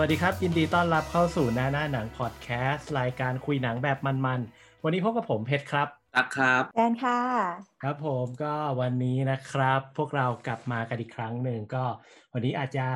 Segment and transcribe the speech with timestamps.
[0.00, 7.20] วัสดีครับ ยินดีต้อนรับเข้าสู่หน้าหน้าหนังพอดแคสต์รายการคุยหนังแบบมันๆ วันนี้พบกับผมเพชรครับตักครับแดนค่ะ
[7.82, 11.84] ครับผมก็วันนี้นะครับ พวกเรากลับมากันอีกครั้งหนึ่งก็
[12.32, 12.86] วันนี้อาจจะ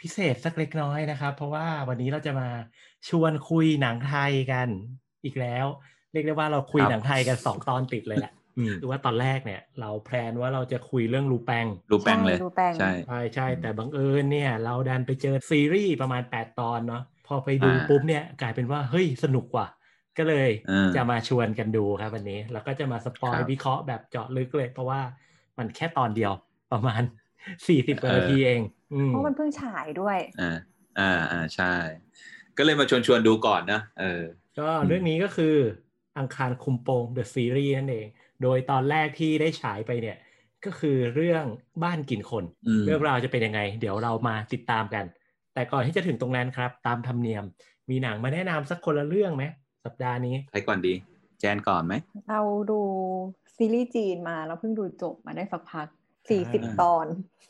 [0.00, 2.48] พิเศษสักเล็กน้อยนะครับ เพราะว่าวันนี้เราจะมา
[3.08, 4.68] ชวนคุยหนังไทยกัน
[5.24, 5.66] อีกแล้ว
[6.12, 8.32] เรียกได้ว่าเราคุยครับหนังไทยกันสองตอนติดเลยแหละ
[8.80, 19.66] คือว่าตอนแรกเนี่ย เราแพลนว่าเราจะคุยเรื่องรูแปงรูปแปลงเลยใช่รูปแปลงใช่ใช่ใช่แต่บังเอิญเนี่ย เราดันไปเจอซีรีส์ประมาณ 8 ตอนเนาะพอไปดูอ่าปุ๊บเนี่ยกลายเป็นว่าเฮ้ยสนุกกว่า
[20.18, 25.00] ก็เลยอ่าจะมาชวนกันดูครับวันนี้ แล้วก็จะมาสปอยครับวิเคราะห์แบบเจาะลึกเลย เพราะว่า
[25.58, 26.32] มันแค่ตอนเดียว
[26.72, 27.02] ประมาณ
[27.56, 28.60] 40กว่าเออนาทีเอง
[28.94, 30.58] อืมเพราะมันเพิ่งฉายด้วยอ่า
[31.00, 31.74] อ่าอ่าใช่
[32.58, 34.22] ก็เลยมาชวนชวนๆดูก่อนนะเออ
[34.58, 35.56] ก็เรื่องนี้ก็คือ
[36.18, 38.06] อังคารคุมโปง The Series นั่นเอง
[38.42, 40.16] โดยตอนแรกที่ได้ฉายไปเนี่ย
[40.64, 41.44] ก็คือเรื่อง
[41.82, 45.04] บ้านกินคนอืมเรื่องราวจะเป็นยังไง เดี๋ยวเรามาติดตามกัน
[45.54, 47.44] แต่ก่อนที่จะถึงตรงนั้นครับ ตามธรรมเนียม
[47.90, 49.44] มีหนังมาแนะนำสักคนละเรื่องไหม
[49.84, 50.94] สัปดาห์นี้ใครก่อนดี
[51.40, 51.94] แจนก่อนไหม
[52.28, 52.80] เราดู
[53.56, 55.86] ซีรีส์จีนมาเราเพิ่งดูจบมาได้สักพัก
[56.30, 57.06] สี่สิบอ่าตอน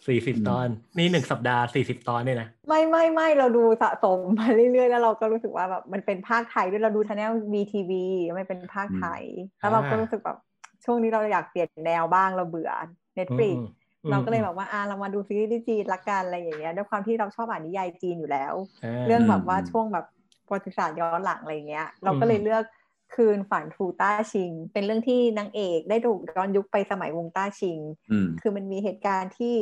[0.07, 7.93] สี่สิบอืมตอน นี่หนึ่งสัปดาห์สี่สิบตอนเนี่ยนะ ไม่ไม่ไม่เราดูสะสมมาเรื่อยๆ แล้วเราก็รู้สึกว่าแบบมันเป็นภาคไทยด้วยเราดูช anel VTV
[8.35, 9.23] ไม่เป็นภาคไทย
[9.59, 10.39] แล้วเราก็รู้สึกแบบ
[10.87, 12.71] ช่วงนี้เราอยากเปลี่ยนแนวบ้างเราเบื่อ
[13.19, 13.67] Netflix อืม
[14.05, 20.07] อืมเราก็เลยแบบว่าอ่าเรามาดูซีรีส์จีนละกันอะไรอย่างเงี้ยด้วยความที่เราชอบอ่านนิยายจีนอยู่แล้วาเรื่องแบบว่าอืมช่วงแบบ
[20.47, 22.65] ประวัติศาสตร์ย้อนหลังอะไรเงี้ย เราก็เลยเลือก
[23.15, 27.79] คืนฝันฟูต้าชิง เป็นเรื่องที่นางเอกได้ถูกย้อนยุคไปสมัยวงต้าชิง
[28.11, 29.55] อืมคือมันมีเหตุการณ์ที่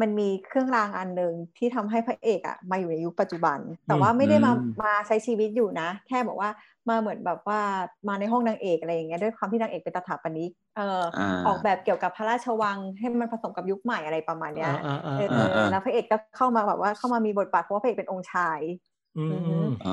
[0.00, 6.50] มันมีเครื่องรางอันหนึ่งที่ทำให้พระเอกอะมาอยู่ในยุคปัจจุบัน แต่ว่าไม่ได้มาอืมมาใช้ชีวิตอยู่นะ แค่บอกว่า
[6.90, 7.60] มาเหมือนแบบว่า
[8.08, 18.89] มาในห้องนางเอกอะไรอย่างเงี้ยด้วยความที่นางเอกเป็นตถาปนิกเอออ่าออกแบบเกี่ยวกับพระราชวังให้มันผสมกับยุคใหม่อะไรประมาณเนี้ยอ่าอ่าเออ่าออ่าแล้วพระเอกก็เข้ามาแบบว่าเข้ามามีบทบาทเพราะว่าพระเอกเป็นองค์ชายอืมอืม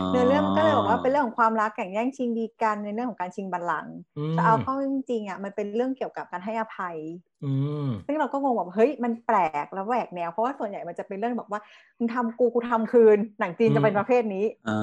[0.10, 6.98] เนื้อเรื่องมันก็เลยบอกว่าเป็นเรื่องของความรักแข่งแย่งชิงดีกันในเรื่องของการชิงบัลลังก์อืมแต่เอาเข้าจริงๆอะมันเป็นเรื่องเกี่ยวกับการให้อภัย
[7.44, 7.52] อื
[7.86, 11.62] มซึ่งเราก็งงแบบเฮ้ยมันแปลกแล้วแหวกแนว เพราะว่าส่วนใหญ่มันจะเป็นเรื่องแบบว่า
[11.98, 14.76] มึงทำกูกูทำคืนหนังจีนจะเป็นประเภทนี้อ่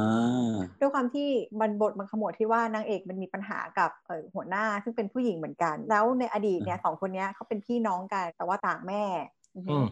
[0.52, 1.28] าด้วยความที่
[1.60, 9.43] มันบทมันขมวดที่ว่านางเอกมันมีปัญหากับเอ่อหัวหน้าซึ่งเป็นผู้หญิงเหมือนกัน แล้วในอดีตเนี่ยสองคนเนี้ยเขาเป็นพี่น้องกันแต่ว่าต่างแม่อือฮึอืม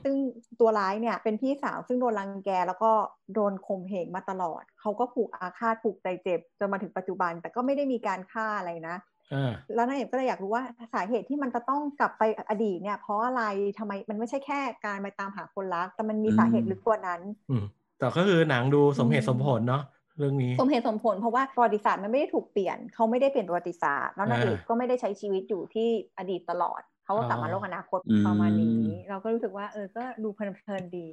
[0.04, 0.16] ซึ่ง
[0.60, 2.90] ตัวร้ายเนี่ยเป็นพี่สาวซึ่งโดนรังแกแล้วก็
[3.34, 8.96] โดนข่มเหงมาตลอด เขาก็ผูกอาฆาตผูกใจเจ็บจนมาถึงปัจจุบัน แต่ก็ไม่ได้มีการฆ่าอะไรนะ
[9.34, 10.64] อ่าแล้วนางเอกก็เลยอยากรู้ว่า
[10.94, 13.42] สาเหตุที่มันจะต้องกลับไปอดีตเนี่ย เพราะอะไร
[13.78, 17.20] ทำไมมันไม่ใช่แค่การไปตามหาคนรัก แต่มันมีอืมสาเหตุลึกกว่านั้น
[17.50, 17.64] อืม
[17.98, 19.82] แต่ก็คือหนังดูสมเหตุอืมสมผลเนาะ
[20.18, 26.80] เรื่องนี้สมเหตุสมผลเพราะว่าประวัติศาสตร์มันไม่ได้ถูกเปลี่ยนเขาไม่ได้เปลี่ยนประวัติศาสตร์แล้วนางเอกอ่าก็ไม่ได้ใช้ชีวิตอยู่ที่อดีตตลอด
[27.12, 28.66] เขาก็กลับมาอ๋อโลกอนาคตอืมประมาณนี้
[29.08, 31.06] เราก็รู้สึกว่า เออ ก็ดูเพลินๆดี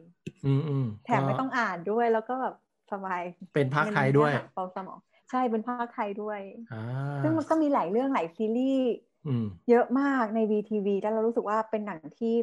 [0.43, 2.53] อืมอืมแถมไม่ต้องอ่านด้วยแล้วก็แบบ
[2.91, 3.21] สบาย
[3.53, 4.99] เป็นภาคไทยด้วยเนื้อหาเบาสมอง
[5.29, 6.75] ใช่เป็นภาคไทยด้วยอ่า
[7.21, 8.81] ซึ่งมันก็มีหลายเรื่องหลายซีรีส์
[9.25, 12.35] อืมเยอะมากใน VTV แล้วเรารู้สึกว่าเป็นหนังที่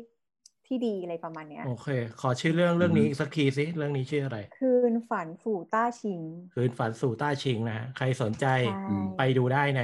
[0.66, 1.87] ที่ดีอะไรประมาณเนี้ยโอเค
[2.19, 6.22] ขอชื่อเรื่องเรื่องนี้อืมอีกสักทีสิเรื่องนี้ชื่ออะไร คืนฝันสู่ต้าชิง
[6.53, 8.71] คืนฝันสู่ต้าชิงนะฮะใครสนใจใช่
[9.16, 9.81] ไปดูได้ใน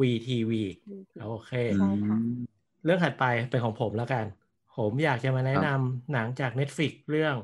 [0.00, 0.54] VTV
[1.16, 4.24] โอเคใช่ค่ะอืม เรื่องถัดไปเป็นของผมแล้วกัน
[4.76, 5.80] ผมอยากจะมาแนะครันำบ
[6.12, 7.34] หนังจาก Netflix เรื่อง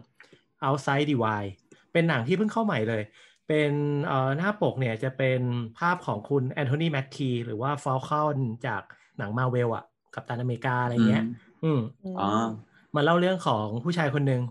[0.67, 1.51] Outside the Wire
[1.93, 3.03] เป็นหนังที่เพิ่งเข้าใหม่เลย
[3.49, 3.73] เป็น
[4.07, 5.41] เอ่อหน้าปกเนี่ยจะเป็น
[5.79, 8.37] ภาพของคุณแอนโทนีแมคคีหรือว่า Falcon
[8.67, 8.83] จาก
[9.19, 9.85] หนังมาเวลอะ
[10.15, 11.25] กัปตันอเมริกาอะไรเงี้ย
[11.65, 11.81] อืม
[12.19, 12.29] อ๋อ
[12.95, 14.43] มาเล่าเรื่องของผู้ชายคนหนึ่ง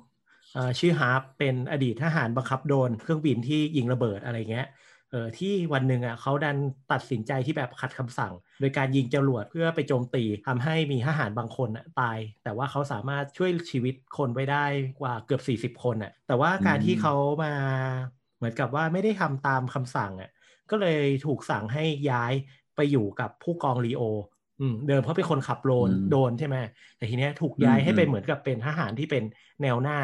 [0.54, 4.68] เอ่อชื่อฮาร์ปเป็นอดีตทหารบังคับโดรนเครื่องบินที่ยิงระเบิดอะไรเงี้ย
[5.14, 6.58] เออที่วันหนึ่งอะเขาดัน
[6.92, 14.66] ตัดสินใจที่แบบขัดคำสั่ง โดยการยิงจรวดเพื่อไปโจมตีทำให้มีทหารบางคนอะตาย แต่ว่าเขาสามารถช่วยชีวิตคนไว้ได้
[15.02, 17.14] กว่าเกือบ 40 คนอะแต่ว่าการที่เขา
[17.44, 17.54] มา
[18.38, 20.30] เหมือนกับว่าไม่ได้ทำตามคำสั่งอะ
[20.72, 22.34] ก็เลยถูกสั่งให้ย้าย
[22.76, 24.02] ไปอยู่กับผู้กองลีโอ
[24.62, 26.56] อืมเดิมเขาเป็นคนขับโดรนอืมโดรนใช่ไหม
[26.98, 29.24] แต่ทีเนี้ยถูกย้ายให้ไปอืมเหมือนกับเป็นทหารที่เป็น
[29.62, 30.00] แนวหน้า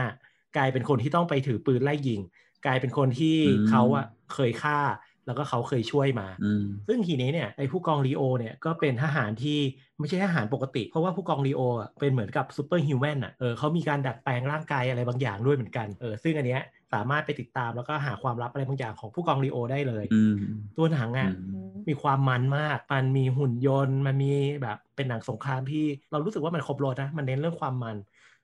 [0.58, 2.22] กลายเป็นคนที่ต้องไปถือปืนไล่ยิง
[2.66, 4.80] กลายเป็นคนที่อืมเขาอะเคยฆ่า
[5.26, 9.60] แล้วก็เขาเคยช่วยมาอืมซึ่งทีนี้เนี่ยไอ้ผู้กองลีโอเนี่ยก็เป็นทหารที่
[10.00, 16.62] ไม่ใช่ทหารปกติ เพราะว่าผู้กองลีโออะเป็นเหมือนกับซูเปอร์ฮิวแมนอะเออเขามีการดัดแปลงร่างกายอะไรบางอย่างด้วยเหมือนกันเออซึ่งอันเนี้ย
[16.94, 20.36] สามารถไปติดตามแล้วก็หาความลับอะไรบางอย่างของผู้กองลีโอได้เลยอืม
[20.78, 21.30] ตัวหนังอะอื
[21.74, 27.98] มมีความมันมาก มันมีหุ่นยนต์ มันมีแบบเป็นหนังสงครามที่เรารู้สึกว่ามันครบรถนะ มันเน้นเรื่องความมัน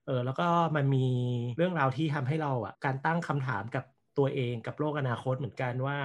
[0.06, 1.06] เออแล้วก็มันมี
[1.58, 3.84] เรื่องราวที่ทำให้เราอะการตั้งคำถามกับ
[4.18, 5.98] ตัวเองกับโลกอนาคตเหมือนกันว่า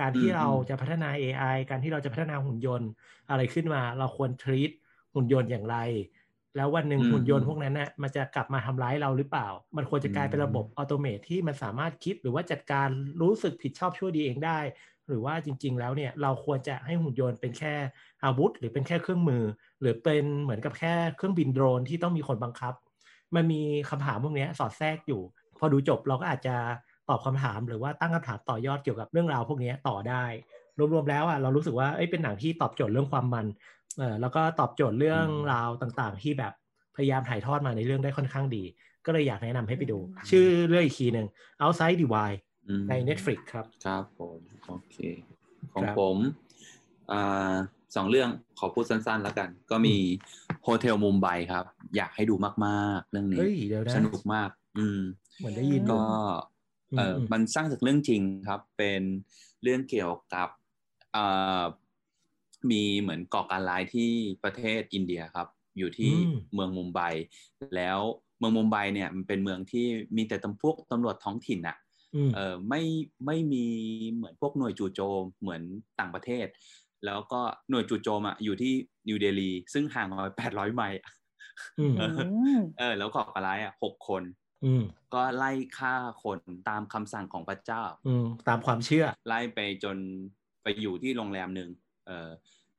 [0.00, 2.88] การที่อืมเราจะพัฒนา AI การที่เราจะพัฒนาหุ่นยนต์
[3.30, 4.70] อะไรขึ้นมา เราควร treat
[5.14, 5.76] หุ่นยนต์อย่างไร
[6.56, 12.88] แล้ววันหนึ่งอืมหุ่นยนต์พวกนั้นน่ะมันจะกลับมาทำร้ายเราหรือเปล่า มันควรจะกลายเป็นอืมระบบอัตโนมัติที่มันสามารถคิดหรือว่าจัดการ
[13.20, 14.58] รู้สึกผิดชอบชั่วดีเองได้
[15.08, 17.74] หรือว่าจริง ๆ แล้วเนี่ยเราควรจะให้หุ่นยนต์เป็นแค่
[18.24, 19.42] อาวุธ หรือเป็นแค่เครื่องมือ
[19.80, 22.74] หรือเป็นเหมือนกับแค่เครื่องบินโดรนที่ต้องมีคนบังคับ
[23.34, 25.22] มันมีคำถามพวกเนี้ยสอดแทรกอยู่
[25.58, 26.56] พอดูจบเราก็อาจจะ
[27.08, 30.24] ตอบคำถามหรือว่าตั้งคำถามต่อยอดเกี่ยวกับเรื่องราวพวกเนี้ยต่อได้
[30.94, 33.46] รวมๆแล้วอะเรารู้สึกว่าเอ้ยเป็นหนังที่ตอบโจทย์เรื่องความมัน
[33.98, 36.52] เออแล้วก็ตอบโจทย์เรื่องอืมราวต่างๆ ที่แบบ
[36.96, 38.64] พยายามถ่ายทอดมาในเรื่องได้ค่อนข้างดี
[39.06, 41.26] ก็เลยอยากแนะนำให้ไปดูอืมชื่อเรื่องอีกทีหนึ่ง
[41.62, 42.38] Outside the Wild
[42.68, 44.96] อืมใน Netflix ครับ ครับผม โอเค
[45.72, 46.16] ของครับผม
[47.12, 47.52] อ่า
[47.96, 48.28] สองเรื่อง
[48.58, 49.96] ขอพูดสั้นๆแล้วกัน ก็มี
[50.62, 51.64] โฮเทลมุมไบครับ
[51.96, 52.34] อยากให้ดู
[52.66, 55.00] มากๆ เรื่องนี้เฮ้ยเดี๋ยวนะสนุกมาก อืม
[55.38, 56.51] เหมือนได้ยินก็อืม
[56.96, 59.02] เอออมมันสร้างจากเรื่องจริงครับ เป็น
[59.62, 60.48] เรื่องเกี่ยวกับ
[61.12, 61.24] เอ่
[61.60, 61.62] อ
[62.70, 64.10] มีเหมือนก่อการร้ายที่
[64.44, 65.48] ประเทศอินเดียครับ
[65.78, 67.00] อยู่ที่อืมเมืองมุมไบ
[67.76, 67.98] แล้ว
[68.38, 69.86] เมืองมุมไบเนี่ยมันเป็นเมืองที่
[70.16, 71.76] มีแต่ตำพวกตำรวจท้องถิ่นอะ
[72.14, 72.82] อืมเออไม่
[73.26, 73.64] ไม่มี
[74.14, 75.62] เหมือนพวกหน่วยจู่โจมเหมือน
[76.00, 76.46] ต่างประเทศ
[77.06, 77.40] แล้วก็
[77.70, 78.72] หน่วยจู่โจมอะอยู่ที่
[79.08, 81.12] นิวเดลี ซึ่งห่างมาแปดร้อยไมล์อะ
[81.78, 82.08] อืมเออื
[82.56, 84.22] มเออแล้วก่อการร้ายอะหกคน
[84.64, 84.82] อืม
[85.14, 86.38] ก็ไล่ฆ่าคน
[86.68, 89.96] ตามคำสั่งของพระเจ้า อืมตามความเชื่อ ไล่ไปจน
[90.62, 91.70] ไปอยู่ที่โรงแรมหนึ่ง
[92.06, 92.28] เออ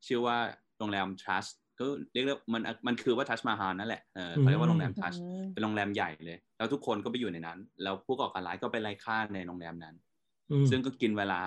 [0.07, 0.37] ชื่อว่า
[0.79, 1.45] โรงแรมทรัส
[1.79, 9.95] ก็เรียกว่ามันมันคือว่าทัชมาฮาลนั่นแหละเออเขาเรียกว่าโรงแรมทัชอืมเป็นโรงแรมใหญ่เลย แล้วทุกคนก็ไปอยู่ในนั้น แล้วผู้ก่อการร้ายก็ไปไล่ฆ่าในโรงแรมนั้น
[10.51, 11.41] อืมซึ่งก็กินเวลา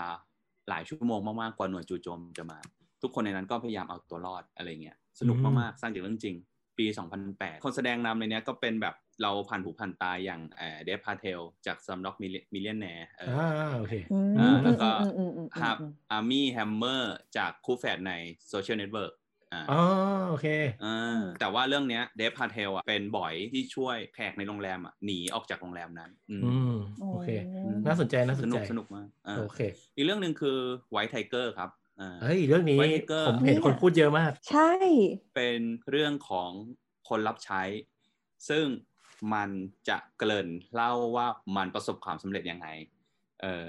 [0.69, 2.59] หลายชั่วโมงมากๆกว่าหน่วยจู่โจมจะมา
[3.03, 6.37] ทุกคนในนั้นก็พยายามเอาตัวรอดอะไรเงี้ยสนุกอืมมากๆสร้างจากเรื่องจริง
[6.79, 6.87] ปี
[7.25, 15.77] 2008 คนแสดงนำในเนี้ยก็เป็นแบบ เราผ่านหูผ่านตาอย่างเอ่อเดฟพาเทลจาก Slumdog Millionaire อ่าโอเคอืมอ่าแล้วก็อืมอืมอืมอืมฮับ
[16.11, 18.13] อาร์มี่แฮมเมอร์จากคู่แฝดใน
[18.49, 19.12] Social Network
[19.53, 19.83] อ่าอ๋อ
[20.29, 20.47] โอเค
[20.85, 26.77] อ่าแต่ว่าเรื่องเนี้ยเดฟพาเทลอะเป็นบ๋อยที่ช่วยแขกในโรงแรมอะหนีออกจากโรงแรมนั้น อืมอืม
[27.11, 27.29] โอเค
[27.87, 29.61] น่าสนใจน่าสสนนุใจกสนุกมากอ่าโอเค
[29.97, 30.59] อีกเรื่องหนึ่งคือ
[30.91, 31.71] White Tiger ครับ
[32.01, 34.71] อ่าเฮ้ยเรื่องนี้ White Tiger ผมเห็นคนพูดเยอะมาก ใช่
[35.35, 35.61] เป็น
[35.91, 36.51] เรื่องของ
[37.09, 37.62] คนรับใช้
[38.49, 38.67] ซึ่ง
[39.35, 39.51] มัน
[39.89, 41.27] จะเกริ่นเล่าว่า
[41.57, 42.67] มันประสบความสำเร็จยังไง
[43.43, 43.65] เออ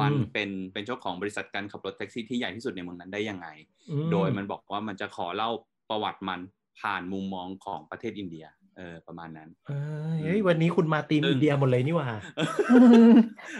[0.00, 3.48] มันอืมเป็นเป็นเจ้าของบริษัทการขับรถแท็กซี่ที่ใหญ่ที่สุดในเมืองนั้นได้ยังไง
[3.90, 5.50] อืมโดยมันบอกว่ามันจะขอเล่า
[5.90, 6.40] ประวัติมัน
[6.80, 8.46] ผ่านมุมมองของประเทศอินเดีย
[8.78, 9.80] เออประมาณนั้นเอ้
[10.16, 12.08] ยเฮ้ยวันนี้คุณมาตีมซึ่งอินเดียหมดเลยนี่หว่า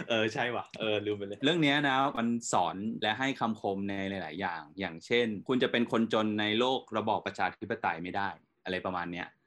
[0.09, 8.29] เออใช่ว่ะ เออลืมไปเลย เรื่องเนี้ยนะมันสอนและให้คำคมในหลาย ๆ อย่าง อย่างเช่น คุณจะเป็นคนจนในโลกระบอบประชาธิปไตยไม่ได้
[8.63, 9.42] อะไรประมาณเนี้ยเอออืม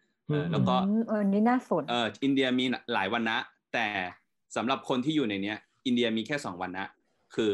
[0.53, 3.39] แล้วก็อืมเออนี่น่าสนเอออินเดียมีหลายวันนะ
[3.75, 3.87] แต่
[4.57, 6.89] สำหรับคนที่อยู่ในเนี้ย อินเดียมีแค่สองวันนะ
[7.35, 7.51] คือ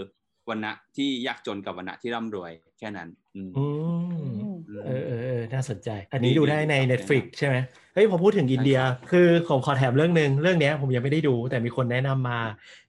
[0.48, 3.64] วันนะที่ยากจนกับวันนะที่ร่ำรวยแค่นั้น อืมอื
[3.94, 7.56] มอืมเออเออเออน่าสนใจ อันนี้ดีดูได้ในดีครับ Netflix ใช่ไหม
[7.94, 12.38] เฮ้ยพอพูดถึงอินเดียใช่ครับคือผมขอแถมเรื่องหนึ่งเรื่องเนี้ยผมยังไม่ได้ดู แต่มีคนแนะนำมา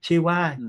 [0.07, 0.65] ชื่อว่าอื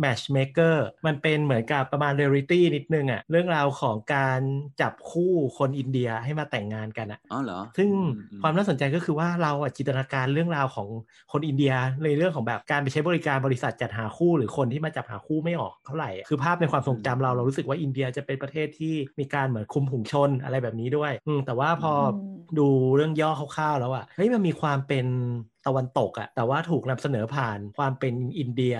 [0.00, 4.40] ม Indian Matchmaker มันเป็นเหมือนกับประมาณเรียลิตี้นิดนึงอะเรื่องราวของการ
[4.80, 7.94] จับคู่คนอินเดียให้มาแต่งงานกันอะอ๋อเหรอ ซึ่งอื
[8.32, 10.88] มความน่าสนใจก็คือว่าเราอะจินตนาการเรื่องราวของ
[11.32, 11.72] คนอินเดีย
[12.04, 25.06] ในเรื่องของแบบการไปใช้บริการบริษัทจัดหาคู่หรือคนที่มาจับหาคู่ไม่ออกเท่าไหร่อะคือภาพในความทรงจำเราเรารู้สึกว่าอินเดียจะเป็นประเทศที่มีการเหมือนคุมถุงชนอะไรแบบนี้ด้วยอืมแต่ว่าพออมดูเรื่องย่อคร่าวๆแล้วอะเฮ้ยมันมีความเป็น
[25.66, 28.76] ตะวันตกอะแต่ว่าถูกนำเสนอผ่านความเป็นอินเดีย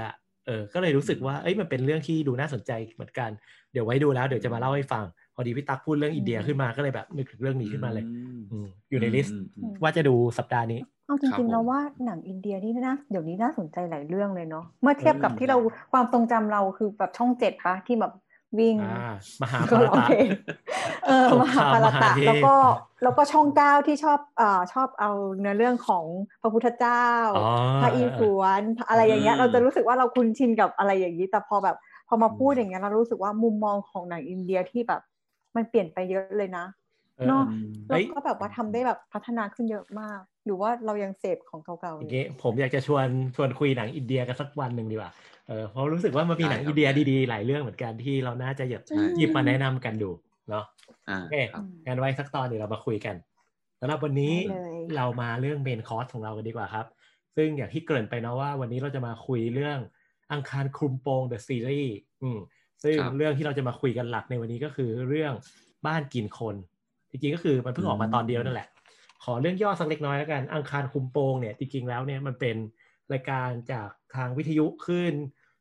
[0.47, 3.31] เออก็เลยรู้สึกว่าเอ้ยมันเป็นเรื่องที่ดูน่าสนใจเหมือนกัน
[3.73, 15.59] เดี๋ยวไว้ดูแล้วเดี๋ยวจะมาเล่าให้ฟัง พอดีพี่ตั๊กพูดเรื่องอินเดียขึ้นมาก็เลยแบบนึกถึงเรื่องนี้ขึ้นมาเลยอืมอืมอยู่ใน list อืมอืมว่าจะดูสัปดาห์นี้เอาจครับริงผมๆแล้วว่าหนังอินเดียนี่น่าเดี๋ยวนี้น่าสนใจหลายเรื่องเลยเนาะเมื่อเทียบกับอืมที่เรา
[15.93, 18.13] ความทรงจำเราคือแบบช่องเจ็ดปะที่แบบ
[18.59, 20.13] วิ่งอ่ามหาก็ภารโอตะเค
[21.07, 22.55] เออสงมครามหาภารมหาตะเทพแล้วก็
[23.03, 26.05] แล้วก็ช่องเก้าที่ชอบเอ่อชอบเอาเนื้อเรื่องของ
[26.43, 27.07] พระพุทธเจ้า
[27.37, 27.49] อ๋อ
[27.83, 31.77] พระอิศวรอะไรอย่างเงี้ยอืมเราจะรู้สึกว่าเราคุ้นชินกับอะไรอย่างนี้แต่พอแบบ
[32.09, 35.01] พอมาพูดอย่างเงี้ยเรารู้สึกว่ามุมมองของหนังอินเดียที่แบบ
[35.57, 36.65] มันเปลี่ยนไปเยอะเลยนะ
[37.19, 43.07] เออเนาะอืมเฮ้แล้วยก็แบบว่าทำได้แบบพัฒนาขึ้นเยอะมาก หรือว่าเรายังเสพของเก่าๆออยู่ย่างงี้ผมอยากจะชวน
[43.37, 45.11] ชวนคุยหนังอินเดียกันสักวันหนึ่งดีกว่า
[45.49, 50.11] เออเพราะรู้สึกว่ามันมีหนังได้ครับอินเดียดีๆ หลายเรื่องเหมือนกันที่เราน่าจะหยิบใช่หยิบมาแนะนำกันดู
[50.51, 50.65] เนาะ
[51.09, 53.17] อ่าโอเคครับงั้นไว้สักตอนเดี๋ยวเรามาคุยกัน
[53.81, 56.87] สำหรับวันนี้ได้เลยเรามาเรื่องเมนคอร์สของเรากันดีกว่าครับ
[57.37, 59.79] ซึ่งอย่างที่เกริ่นไปเนาะว่า วันนี้เราจะมาคุยเรื่อง
[60.33, 62.39] อังคารคลุมโปง The Series อืม
[62.83, 65.33] ซึ่งครับเรื่องที่เราจะมาคุยกันหลักในวันนี้ก็คือเรื่อง
[65.87, 66.57] บ้านกินคน
[67.11, 68.69] จริงๆก็คือมันเพิ่งออกมาตอนเดียวนั่นแหละ
[69.25, 72.57] ขอเรื่องย่อสักเล็กน้อยแล้วกัน อังคารคุมโปงเนี่ยจริงๆแล้วเนี่ยมันเป็น
[73.15, 75.15] รายการจากทางวิทยุคลื่น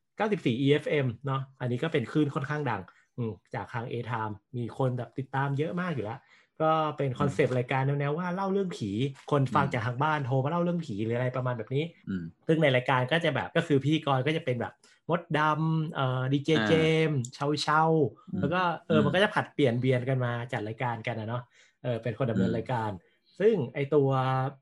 [0.07, 2.81] 94 EFM เนาะอันนี้ก็เป็นคลื่นค่อนข้างดัง
[3.17, 6.19] อืมจากทาง A Time มีคนแบบติดตามเยอะมากอยู่แล้ว
[6.61, 8.89] ปก็เป็นคอนเซปต์รายการแนวๆว่าเล่าเรื่องผี
[9.31, 14.73] คนฟังจากทางบ้านโทรมาเล่าเรื่องผีหรืออะไรประมาณแบบนี้อืมซึ่งในรายการก็จะแบบก็คือพิธีกรก็จะเป็นแบบ
[15.09, 16.73] มดดำเอ่อดีเจอ่าเจ
[17.07, 17.81] มส์เชาเชา
[18.33, 21.43] อืมแล้วก็เอออมมันก็จะผัดเปลี่ยนเวียนกันมาจัดรายการกันนะเนาะ
[21.83, 22.91] เออเป็นคนดำเนินอืมรายการ
[23.39, 24.09] ซึ่งไอตัว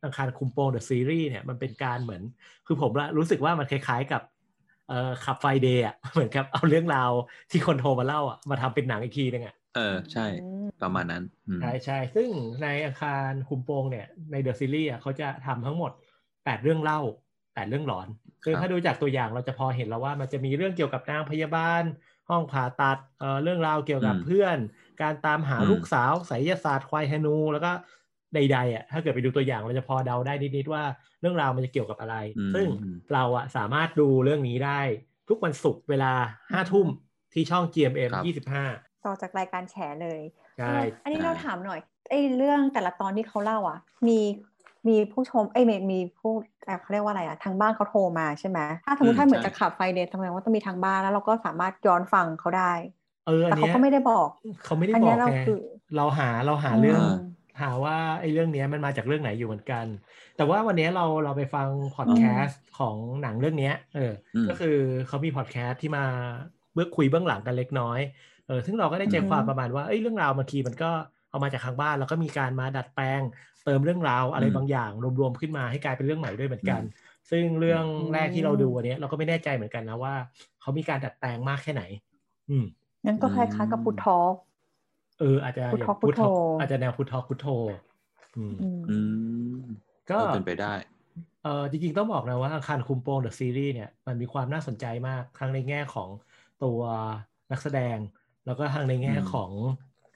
[0.04, 2.22] อังคารคลุมโปง the series เนี่ยมันเป็นการเหมือน
[2.68, 4.22] คือผมละรู้สึกว่ามันคล้ายๆกับ
[4.88, 7.12] เอ่อ Club Friday อะเหมือนกับเอาเรื่องราว
[7.52, 10.26] ที่คนโทรมาเล่าอะมาทำเป็นหนังอีกทีนึงอะเออใช่
[10.82, 12.30] ประมาณนั้นอืมใช่ใช่ซึ่ง
[12.64, 15.92] ในอังคารคลุมโปงเนี่ยใน the series อะเขาจะทำทั้งหมด
[16.46, 17.00] 8เรื่องเล่า
[17.56, 18.08] 8เรื่องหลอน
[18.46, 21.84] ซึ่งถ้าดูจากตัวอย่างเราจะพอเห็นแล้วว่ามันจะมีเรื่องเกี่ยวกับนางพยาบาล
[22.30, 24.58] ห้องผ่าตัดเอ่อเรื่องราวเกี่ยวกับอืมเพื่อน
[25.02, 27.72] การตามหาอืมลูกสาวไสยศาสตร์ควายฮนู แล้วก็
[28.34, 30.84] ใดๆอะถ้าเกิดไปดูตัวอย่างเราจะพอเดาได้นิดๆว่า
[31.20, 34.70] เรื่องราวมันจะเกี่ยวกับอะไรอืมซึ่งอืมเราอะสามารถดูเรื่องนี้ได้
[35.28, 36.08] ทุกวันศุกร์เวลา
[36.52, 36.88] ห้าทุ่ม
[37.34, 38.66] ที่ช่อง GMM ครับยี่สิบห้า
[39.02, 40.22] ต่อจากรายการแฉเลย
[40.56, 44.14] ใช่เอออันนี้ใช่เราถามหน่อยไอ้เรื่องแต่ละตอนที่เขาเล่าอะ มี
[44.88, 46.30] มีผู้ชมเอ้ยมีมีผู้
[46.66, 52.62] เอ่อเขาเรียกว่าอะไรอะทางบ้านเขาโทรมาใช่ไหมถ้าสมมอืติมถ้าเหมือนใช่จะขับไฟเดย์ทำไมว่าต้องมีทางบ้านแล้วเราก็สามารถย้อนฟังเขาได้
[53.24, 54.30] เอออัแต่นเขาเนี้ยก็ไม่ได้บอก
[54.62, 55.54] เขาไม่ได้อันบเนี้อยกเราไงคือ
[55.94, 59.86] เราหาเราหาเรื่องอืม หาว่าไอ้เรื่องเนี้ยมันมาจากเรื่องไหนอยู่เหมือนกัน
[60.36, 66.04] แต่ว่าวันเนี้ยเราเราไปฟังพอดแคสต์ของหนังเรื่องเนี้ยเอออมก็คือเขามีพอดแคสต์ที่มา
[66.74, 68.00] เบื้องคุยเบื้องหลังกันเล็กน้อย
[68.48, 70.92] เออซึ่งเราก็ได้ใจอืมความประมาณว่าเอ้ยเรื่องราวบางทีมันก็
[71.30, 73.22] เอามาจากทางบ้าน แล้วก็มีการมาดัดแปลง
[73.66, 76.82] เติมเรื่องราวอะไรอืมบางอย่างรวมๆขึ้นมาให้กลายเป็นเรื่องใหม่ด้วยเหมือนกัน
[77.30, 80.14] ซึ่งเรื่องแรกที่เราดูวันเนี้ยเราก็ไม่แน่ใจเหมือนกันนะว่า
[80.62, 81.84] เขามีการดัดแปลงมากแค่ไหน
[82.50, 82.66] อืม
[83.06, 84.18] งั้นก็คล้ายๆกับพุททอ
[85.20, 86.20] เอออาจจะพุทธอย่างพุทโธ
[86.58, 87.46] อาจจะแนวพุทธพุทโธ
[88.36, 88.96] อืมอื
[89.56, 89.60] ม
[90.10, 90.74] ก็ก็เป็นไปได้
[91.42, 96.10] เออจริงๆต้องบอกนะว่าอาคารคุมโปงเดอะซีรีส์เนี่ยมันมีความน่าสนใจมากทั้งในแง่ของ
[96.64, 96.80] ตัว
[97.52, 97.98] นักแสดง
[98.46, 99.52] แล้วก็ทั้งในแง่อืมของ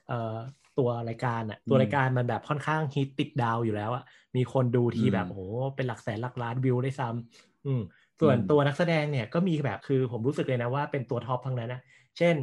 [0.08, 0.36] เอ่อ
[0.78, 4.04] ตัวรายการอะอืมตัวรายการมันแบบค่อนข้างฮิตติดดาวอยู่แล้วอะ
[4.36, 5.42] มีคนดูทีอืมแบบโอ้โห
[5.76, 7.80] เป็นหลักแสนหลักล้านวิวได้วยซ้ำอืม
[8.20, 11.80] ส่วนอืมตัวนักแสดงเนี่ยก็มีแบบคือผมรู้สึกเลยนะว่าเป็นตัวท็อปทั้งนั้นนะ
[12.18, 12.34] เช่น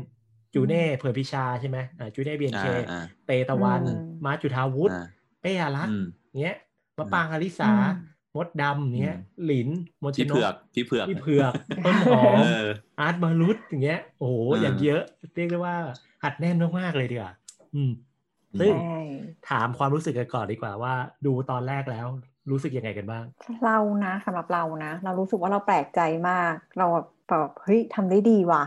[0.54, 5.04] จูเน่เผื่อพิชาใช่ไหมอ่าจูเน่เบียนเคอ่าอ่าเตตะวันอืมมาร์คจุธาวุฒิอ่า
[5.42, 6.04] เป้อารักษ์อืม
[6.42, 6.56] เนี้ย
[6.98, 7.92] มะปรางอลิสาอืม
[8.36, 9.70] มดดำเนี้ยอืมหลิน
[10.04, 11.54] มนชพี่นเผือกกพี่เผือกพี่เผือก
[11.86, 12.68] ต้นหอมเออ
[13.00, 15.02] อาร์ตมารุตอย่างเงี้ยโอ้โหอ่าอย่างเยอะ
[15.36, 15.76] เรียกได้ว่า
[16.24, 17.34] อัดแน่นมากๆเลยดีกว่า
[17.74, 17.92] อืม
[18.54, 18.98] อืมซึ่งใช่
[19.50, 20.94] ถามความรู้สึกกันก่อนดีกว่าว่า
[21.26, 22.08] ดูตอนแรกแล้ว
[22.52, 23.26] รู้สึกยังไงกันบ้าง
[23.64, 26.86] เรานะสำหรับเรานะ เรารู้สึกว่าเราแปลกใจมาก เรา
[27.28, 28.64] แบบเฮ้ยทำได้ดีว่ะ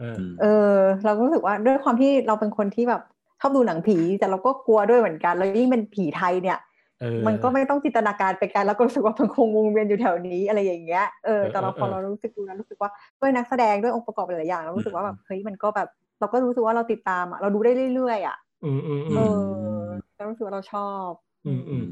[0.00, 3.02] เออเออ เราก็รู้สึกว่าด้วยความที่เราเป็นคนที่แบบ
[3.40, 6.58] ชอบดูหนังผี แต่เราก็กลัวด้วยเหมือนกัน แล้วยิ่งเป็นผีไทยเนี่ย
[7.00, 12.90] เออมันก็ไม่ต้องจินตนาการไปไกันแล้วก็รู้สึกว่ามันคงวงเวียนอยู่แถวนี้อะไรอย่างเงี้ยเออแต่เราเออพอเออเรารู้สึกดูแล้วรู้สึกว่า
[13.20, 15.88] ด้วยนักแสดงด้วยองค์ประกอบหลายๆอย่างเรารู้สึกว่าแบบเฮ้ยมันก็แบบ
[16.20, 19.34] เราก็รู้สึกว่าเราติดตามอะเราดูได้เรื่อยๆอะอืมอืมอืเอม
[19.78, 19.84] อ
[20.16, 21.10] เรารู้สึกว่าเราชอบ
[21.46, 21.88] อืมอืม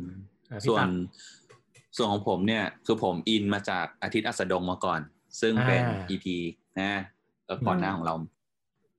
[0.50, 0.90] อะพี่ส่วนตั๊ก
[1.96, 5.00] ส่วนของผมเนี่ยคือผมอินมาจากอาทิตย์อัสดงมาก่อน
[5.40, 6.26] ซึ่งเป็นอ่า EP
[6.80, 6.92] นะ
[7.46, 8.14] เออก่อนหน้าอืมของเรา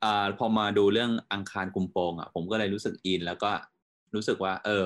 [0.04, 3.52] อ่าพอมาดูเรื่องอังคารกุมโปงอะผมก็เลยรู้สึกอิน แล้วก็
[4.16, 4.86] รู้สึกว่า เออ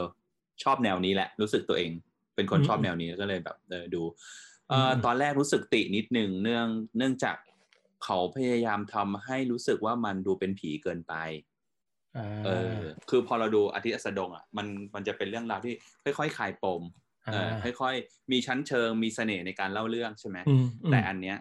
[0.64, 1.92] ชอบแนวนี้แหละ รู้สึกตัวเอง
[2.36, 4.02] เป็นคนอืมชอบแนวนี้ก็เลยแบบเออดู
[4.70, 7.36] เอ่ออมตอนแรกรู้สึกตินิดนึงเนื่องเนื่องจาก
[8.04, 11.14] เขาพยายามทำให้รู้สึกว่ามันดูเป็นผีเกินไป
[12.18, 12.78] อ่าเออ
[13.10, 15.74] คือพอเราดูอาทิตย์อัสดงอะมันมันจะเป็นเรื่องราวที่
[16.18, 16.82] ค่อยๆคลายปม
[17.34, 17.50] เออ
[17.82, 21.38] ค่อยๆมีชั้นเชิงมีเสน่ห์ในการเล่าเรื่องใช่ไหมอืมอืมแต่อันเนี้ย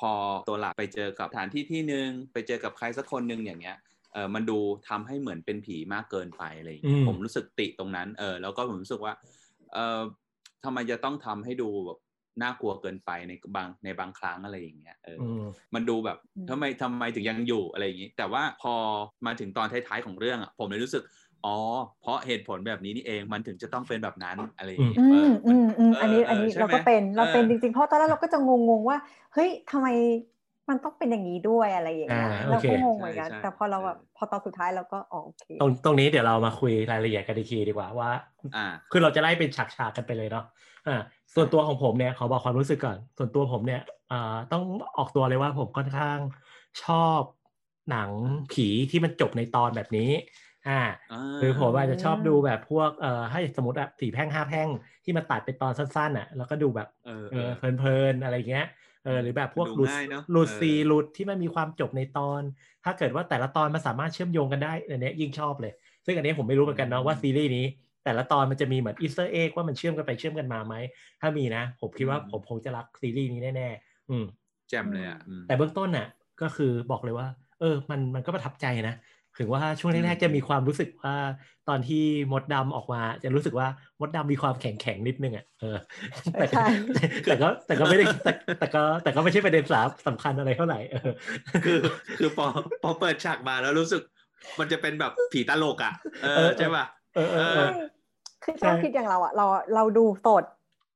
[0.00, 0.12] พอ
[0.48, 3.76] ตัวหลักไปเจอกับสถานที่ที่หนึ่งไปเจอกับใครสักคนหนึ่งอย่างเงี้ย
[4.12, 9.14] เออมันดูทำให้เหมือนเป็นผีมากเกินไปอะไรอย่างเงี้ยผมรู้สึกติตรงนั้นเออแล้วก็ผมรู้สึกว่า
[9.72, 10.00] เออ
[10.64, 11.98] ทำไมจะต้องทำให้ดูแบบ
[12.42, 18.74] น่ากลัวเกินไปในบางในบางครั้งอะไรอย่างเงี้ยเออออืมมันดูแบบอืมทำไมทำไมถึงยังอยู่อะไรอย่างงี้ แต่ว่าพอ
[19.26, 21.02] มาถึงตอนท้ายๆของเรื่องอะผมเลยรู้สึก
[21.44, 21.56] อ๋อ
[22.00, 28.98] เพราะเหตุผลแบบนี้นี่เองมันถึงจะต้องเป็นแบบนั้นอะไรอย่างงี้อืเอมออืมอืมเอออันนี้เอออันนี้ใช่ไหมเราก็เป็นเราเป็นเออจริงๆ เพราะตอนแรกเราก็จะงงๆว่า
[29.34, 29.86] เฮ้ยทำไม
[30.68, 38.10] มันต้องเป็นอย่างนี้ด้วยอะไรอย่างเงี้ยอ่าโอเราเคก็งงเหมือนกันใช่ใช่แต่พอเราแบบเออพอตอนสุดท้ายเราก็อ๋อโอเคตรงตรงนี้เดี๋ยวเรามาคุยรายละเอียดกันอีกทีดีกว่าว่า
[38.56, 40.44] อ่าคือเราจะไล่เป็นฉากๆกันไปเลยเนาะ
[40.86, 41.00] อ่า
[41.34, 43.82] ส่วนตัวของผมเนี่ยขอบอกความรู้สึกก่อน ส่วนตัวผมเนี่ย
[44.12, 44.62] อ่าต้อง
[44.98, 46.18] ออกตัวเลยว่าผมค่อนข้าง
[46.82, 47.20] ชอบ
[47.90, 48.10] หนัง
[48.52, 50.10] ผีที่มันจบในตอนแบบนี้
[50.68, 50.80] อ่า
[51.38, 54.68] คือผมอาจจะชอบดูแบบพวกเอ่อให้สมมติแบบสี่แพร่งห้าแพร่ง
[55.04, 58.66] ที่มันตัดเป็นตอนสั้นๆอะแล้วก็ดูแบบเออเอเอออเพลินๆอะไรเงี้ย
[59.04, 62.42] เออหรือแบบพวกดูหลุดง่ายเนอะหลุดเออซีหลุดที่มันมีความจบในตอน
[62.84, 65.72] ถ้าเกิดว่าแต่ละตอนมันสามารถเชื่อมโยงกันได้อันเนี้ยยิ่งชอบเลย
[66.06, 67.66] ซึ่งอันนี้ผมไม่รู้เหมือนกันเนาะว่าซีรีส์นี้
[68.04, 70.74] แต่ละตอนมันจะมีเหมือน Easter egg ว่ามันเชื่อมกันไปเชื่อมกันมาไหม
[71.20, 74.24] ถ้ามีนะ ผมคิดว่าผมคงจะรักซีรีส์นี้แน่ๆอืม
[74.68, 76.06] แจ่มเลยอะอืมแต่เบื้องต้นน่ะ
[76.42, 77.28] ก็คือบอกเลยว่า
[77.60, 78.94] เออ มันมันก็ประทับใจนะ
[79.38, 81.14] ถึงว่าช่วงแรกๆจะมีความรู้สึกว่า
[81.68, 83.68] ตอนที่มดดำออกมา จะรู้สึกว่า
[84.00, 85.76] มดดำมีความแข็งแข็งนิดนึงอะเออ
[86.34, 86.46] แต่
[87.26, 91.10] แต่ก็แต่ก็ไม่ได้แต่แต่ก็แต่ก็ไม่ใช่ประเด็นสาสำคัญอะไรเท่าไหร่เออ
[91.64, 91.78] คือ
[92.18, 92.46] คือพอ
[92.82, 94.02] พอเปิดฉากมาแล้วรู้สึก
[94.58, 96.84] มันจะเป็นแบบผีตลกอะเออใช่ป่ะ
[97.14, 97.70] เออเออ
[98.44, 100.44] คือชอบคิดอย่างเราอะเราเราดูสด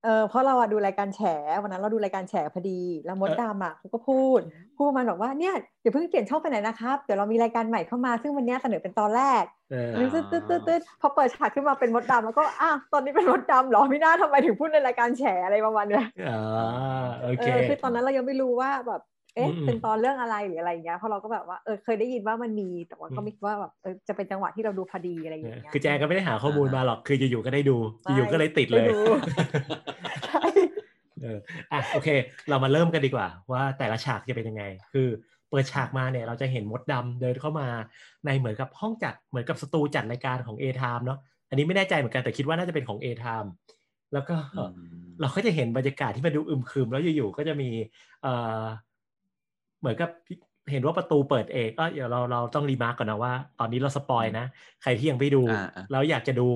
[0.05, 1.21] เออเพราะเราอะดูรายการแฉ
[1.63, 4.41] วันนั้นเราดูรายการแฉพอดีแล้วมดดำอะเขาก็พูด
[4.79, 9.45] พูดมันบอกว่าเนี่ยอย่าเพิ่งเปลี่ยนช่องไปไหนนะครับเดี๋ยวเรามีรายการใหม่เข้ามาซึ่งวันนี้เสนอเป็นตอนแรก
[10.13, 19.01] ตึ๊ดตึ๊ดตึ๊ดตึ๊ดพอเปิดฉากขึ้นมาเป็นมดดำแล้วก็อ้าตอนนี้เป็นมดดำหรอไม่น่าทำไมถึงพูดในรายการแฉอะไรประมาณเนี้ยอ่าโอเคคือตอนนั้นเรายังไม่รู้ว่าแบบ
[19.35, 27.77] เอ๊ะเป็นตอนเรื่องอะไรหรืออะไรเงี้ยเพราะเราก็แบบว่าเออเคยได้ยินว่ามันมีแต่ว่าก็ไม่คิดว่าแบบเออจะเป็นจังหวะที่เราดูพอดีอะไรอย่างเงี้ยคือแจก็ไม่ได้หาข้อมูลมาหรอกคืออยู่ๆก็ได้ดู
[28.17, 28.89] อยู่ๆก็เลยติดเลย
[31.23, 31.39] เออ
[31.73, 32.09] อะโอเค
[32.49, 35.09] เรามาเริ่มกันดีกว่า ว่าแต่ละฉากจะเป็นยังไง คือ
[35.51, 37.69] เปิดฉากมาเนี่ยเราจะเห็นมดดำเดินเข้ามา
[38.25, 43.49] ในเหมือนกับห้องจัดเหมือนกับสตูจัดรายการของ A Time เนาะอันนี้ไม่แน่ใจเหมือนกันแต่คิดว่าน่าจะเป็นของ A Time
[44.13, 44.37] แล้วก็
[45.21, 47.71] เราก็จะเห็นบรรยากาศที่มันดูอึมครึมแล้วอยู่ๆก็จะมี
[48.23, 48.63] เอ่อ
[49.85, 50.11] เหมือนกับ
[50.71, 54.47] เห็นว่าประตูเปิดเองก็เดี๋ยวเราเราต้อง remark ก่อนนะว่า ตอนนี้เรา spoil นะ
[54.83, 55.43] ใครที่ยังไม่ดู
[55.91, 56.49] แล้วอยากจะดู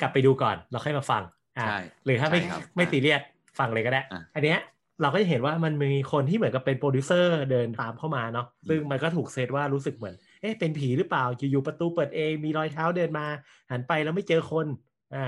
[0.00, 1.22] กลับไปดูก่อน เราค่อยมาฟัง
[1.58, 1.66] อ่า
[2.04, 2.40] หรือถ้าไม่
[2.76, 3.20] ไม่ตีเรียด
[3.58, 4.02] ฟังเลยก็ได้
[4.34, 4.58] อันเนี้ย
[5.02, 13.26] เราก็จะเห็นว่ามันมีคนที่เหมือนกับเป็นโปรดิวเซอร์เดินตามเข้ามาเนาะซึ่งมันก็ถูกเซตว่ารู้สึกเหมือนเอ๊ะเป็นผีหรือเปล่าอยู่ๆประตูเปิดเองมีรอยเท้าเดินมา
[13.70, 14.66] หันไปแล้วไม่เจอคน
[15.14, 15.26] อ่า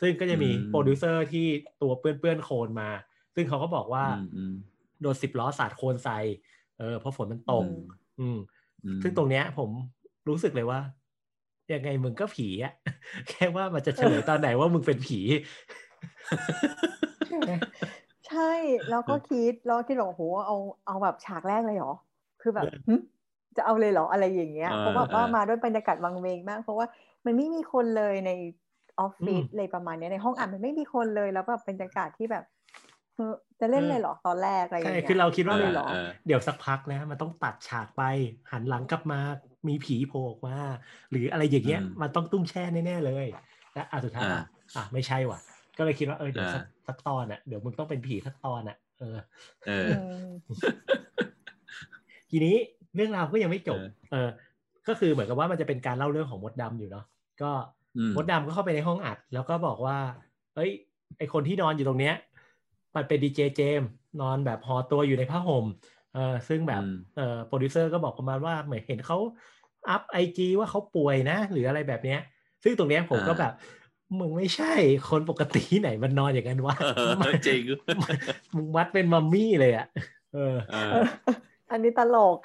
[0.00, 1.46] ซึ่งก็จะมีโปรดิวเซอร์ที่
[1.82, 2.90] ตัวเปื้อนๆโคลนมา
[3.34, 4.04] ซึ่งเขาก็บอกว่า
[5.02, 6.18] โดนสิบล้อสาดโคลนใส่
[6.82, 7.64] เออเพราะฝนมันตก
[8.20, 8.38] อืม
[9.02, 9.70] ซึ่งตรงเนี้ย ผม
[10.28, 10.80] รู้สึกเลยว่า
[11.72, 12.72] ยังไงมึงก็ผีอะ
[13.28, 15.20] แค่ว่ามันจะเฉลยตอนไหนว่ามึงเป็นผี
[18.28, 18.52] ใช่
[18.90, 21.94] แล้วก็คิดแล้วคิดว่าโอ้โหเอาเอาแบบฉากแรกเลยเหรอ
[22.42, 22.66] คือแบบ
[23.56, 26.86] จะเอาเลยเหรออะไรอย่างเงี้ยเพราะแบบว่ามาด้วยบรรยากาศวังเวงมาก เพราะว่า
[27.24, 28.30] มันไม่มีคนเลยใน
[29.00, 32.44] ออฟฟิศเลยประมาณนี้ในห้องอ่านมันไม่มีคนเลยแล้วแบบบรรยากาศที่แบบ
[33.62, 35.88] จะเล่นเลยเหรอตอนแรกอะไรอย่างเงี้ยคือเราคิดว่าเลยเหรอ
[36.26, 38.02] เดี๋ยวสักพักนะ มันต้องตัดฉากไป
[38.52, 39.20] หันหลังกลับมา
[39.68, 40.56] มีผีโผล่มา
[41.10, 43.26] หรืออะไรอย่างเงี้ยมันต้องตุ้มแช่แน่ๆเลย
[43.74, 45.38] และอะสุดท้ายอะไม่ใช่ว่ะ
[45.78, 46.46] ก็เลยคิดว่าเออเดี๋ยว
[46.86, 49.16] สักตอนอะเดี๋ยวมึงต้องเป็นผีสักตอนอะ เออ
[49.66, 49.92] เออ
[52.30, 52.56] ทีนี้
[52.94, 54.28] เรื่องราวก็ยังไม่จบ เออ
[54.88, 57.04] ก็คือเหมือนกับว่ามันจะเป็นการเล่าเรื่องของมดดำอยู่เนาะ
[57.42, 57.50] ก็
[58.16, 59.98] มดดำก็เข้าไปในห้องอัด แล้วก็บอกว่า
[60.56, 60.70] เอ้ย
[61.18, 62.14] ไอคนที่นอนอยู่ตรงเนี้ย
[62.96, 63.82] มันเป็นดีเจเจม
[64.20, 65.64] นอนแบบห่อตัวอยู่ในผ้าห่ม
[66.14, 66.82] เออซึ่งแบบ
[67.16, 69.18] เออโปรดิวเซอร์ก็บอกประมาณว่าเหมือนเห็นเขา
[69.88, 72.20] up IG ว่าเขาป่วยนะ หรืออะไรแบบเนี้ย
[72.62, 73.52] ซึ่งตรงเนี้ยผมก็แบบ
[74.18, 74.72] มึงไม่ใช่
[75.10, 76.76] คนปกติไหนมันนอนอย่างนั้นวะ
[77.48, 77.62] จริง
[78.54, 79.86] มึงวัดเป็นมัมมี่เลยอะ
[80.34, 80.54] เออ
[81.70, 82.36] อันนี้ตลก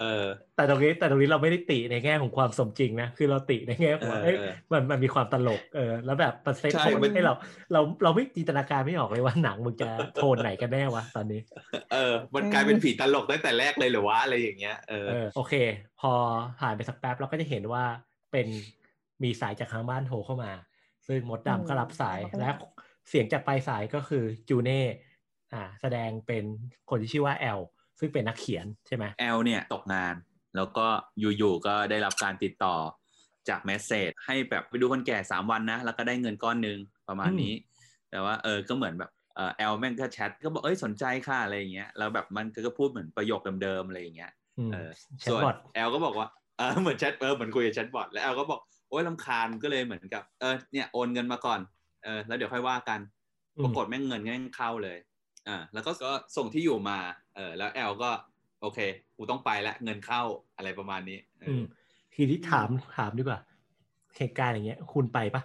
[0.00, 0.26] เออ
[0.56, 4.36] แต่ตรงนี้แต่ตรงนี้เราไม่ได้ติในแง่ของความสมจริงนะ คือเราติในแง่ของเอ้ย
[4.72, 7.34] มันมันมีความตลกเออ แล้วแบบประเซ็ตให้เรา
[7.72, 11.40] เราเราไม่จินตนาการไม่ออกเลยว่าหนังมึงจะโทนไหนกันแน่วะตอนนี้
[11.92, 15.54] เออ มันกลายเป็นผีตลกตั้งแต่แรกเลยหรือวะอะไรอย่างเงี้ยเออโอเค
[16.00, 16.12] พอ
[16.60, 17.84] ผ่านไปสักแป๊บเราก็จะเห็นว่า
[18.32, 18.46] เป็น
[19.22, 20.52] มีสายจากทางบ้านโทรเข้ามา
[21.06, 22.50] ซึ่งมดดำก็รับสายและ
[23.08, 24.82] เสียงจากปลายสายก็คือจูเน่
[25.54, 26.44] อ่า แสดงเป็น
[26.90, 27.60] คนที่ชื่อว่าแอล
[27.98, 30.14] ซึ่งเป็นนักเขียนใช่ไหมแอลเนี่ยตกงาน
[30.56, 30.86] แล้วก็
[31.20, 32.76] อยู่ๆก็ได้รับการติดต่อ
[33.48, 36.78] จากแมสเซจให้แบบไปดูคนแก่สามวันนะ แล้วก็ได้เงินก้อนหนึ่ง
[37.08, 37.54] ประมาณนี้
[38.10, 44.32] แต่ว่าเออก็เหมือนแบบเออแอลแม่งก็แชทก็บอกเอ้ยสนใจค่ะอะไรอย่างเงี้ยแล้วแบบมันก็พูดเหมือนประโยคเดิมๆอะไรอย่างเงี้ย
[44.72, 44.90] เออ
[45.30, 45.42] ส่วน
[45.74, 46.28] แอลก็บอกว่า
[46.58, 51.60] เออเหมือนแชทเออเหมือนคุยกับ chatbot แล้วแอลก็บอกโอ้ยรำคาญก็เลยเหมือนกับเออเนี่ยโอนเงินมาก่อน
[52.04, 53.00] เออแล้วเดี๋ยวค่อยว่ากัน
[53.64, 54.98] ปรากฏแม่งเงินแม่งเข้าเลย
[55.48, 56.98] อ่าแล้วก็ก็ส่งที่อยู่มา
[57.34, 58.10] เออแล้วแอลก็
[58.60, 58.78] โอเค
[59.16, 60.22] กูต้องไปแล้วเงินเข้า
[60.56, 61.64] อะไรประมาณนี้อืม
[62.14, 63.40] ทีนี้ถามถามดีกว่า
[64.16, 65.42] เหตุการณ์อย่างเงี้ย คุณไปปะ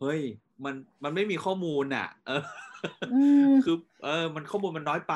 [0.00, 0.20] เฮ้ย
[0.64, 0.74] มัน
[1.04, 2.42] มันไม่มีข้อมูลอะ เออ
[3.64, 5.14] คือ เออ มันข้อมูลมันน้อยไป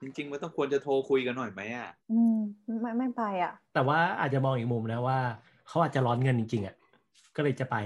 [0.00, 2.36] จริง ๆ มันต้องควรจะโทรคุยกันหน่อยไหมอะ อืม
[2.82, 5.18] ไม่ไม่ไปอะ แต่ว่าอาจจะมองอีกมุมนะว่า
[5.68, 6.74] เขาอาจจะร้อนเงินจริง ๆอะ
[7.36, 7.76] ก็เลยจะไป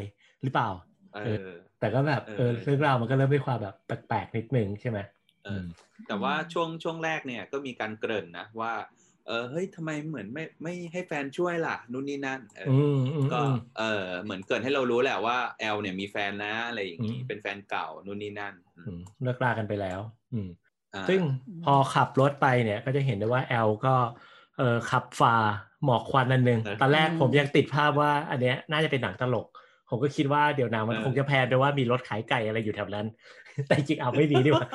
[0.42, 0.68] หรือเปล่า
[1.14, 4.98] เออ แต่ก็แบบเออเรื่องราวมันก็เริ่มด้วยความแบบแปลกๆนิดนึงใช่ไหม
[5.44, 5.64] เออ
[6.06, 8.72] แต่ว่าช่วงช่วงแรกเนี่ยก็มีการเกริ่นนะว่า
[9.26, 12.40] เออเฮ้ยทำไมเหมือนไม่ไม่ให้แฟนช่วยล่ะนู่นนี่นั่น
[13.32, 13.40] ก็
[13.78, 18.54] เออเหมือนเกิดให้เรารู้แหละว่าแอลเนี่ยมีแฟนนะอะไรอย่างนี้เป็นแฟนเก่านู่นนี่นั่น
[19.22, 20.00] เลิกลากันไปแล้ว
[20.32, 20.48] อืม
[21.08, 21.20] ซึ่ง
[21.64, 23.94] พอขับรถไปเนี่ยก็จะเห็นได้ว่าแอลก็
[24.58, 25.36] เออขับฝ่า
[25.84, 29.46] หมอกควันนั่นหนึ่งตอนแรกผมยังติดภาพว่า อันเนี้ยน่าจะเป็นหนังตลก
[29.94, 33.06] ผมก็คิดว่าเดี๋ยวหนังมันคงจะแพนไปว่ามีรถขายไก่อะไรอยู่แถวนั้น
[33.66, 34.68] แต่จริงเอาไม่มีดีกว่า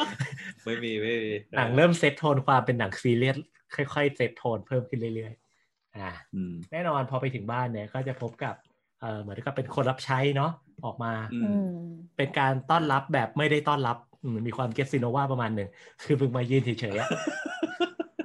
[0.65, 3.37] ไม่มีไม่มีหนังเริ่มเซตโทนความเป็นหนังซีเรียส
[3.75, 8.55] ค่อยๆเซตโทนเพิ่มขึ้นเรื่อยๆอ่าอืมแน่นอนพอไปถึงบ้านเนี่ย ก็จะพบกับ
[8.99, 10.51] เอ่อเหมือนกับเป็นคนรับใช้เนาะ
[10.85, 11.69] ออกมาอือืมม
[12.17, 15.69] เป็นการต้อนรับแบบไม่ได้ต้อนรับอืมมีความเกสซิโนวาประมาณหนึ่ง
[16.03, 17.09] คือเพิ่งมายืนเฉยๆอะ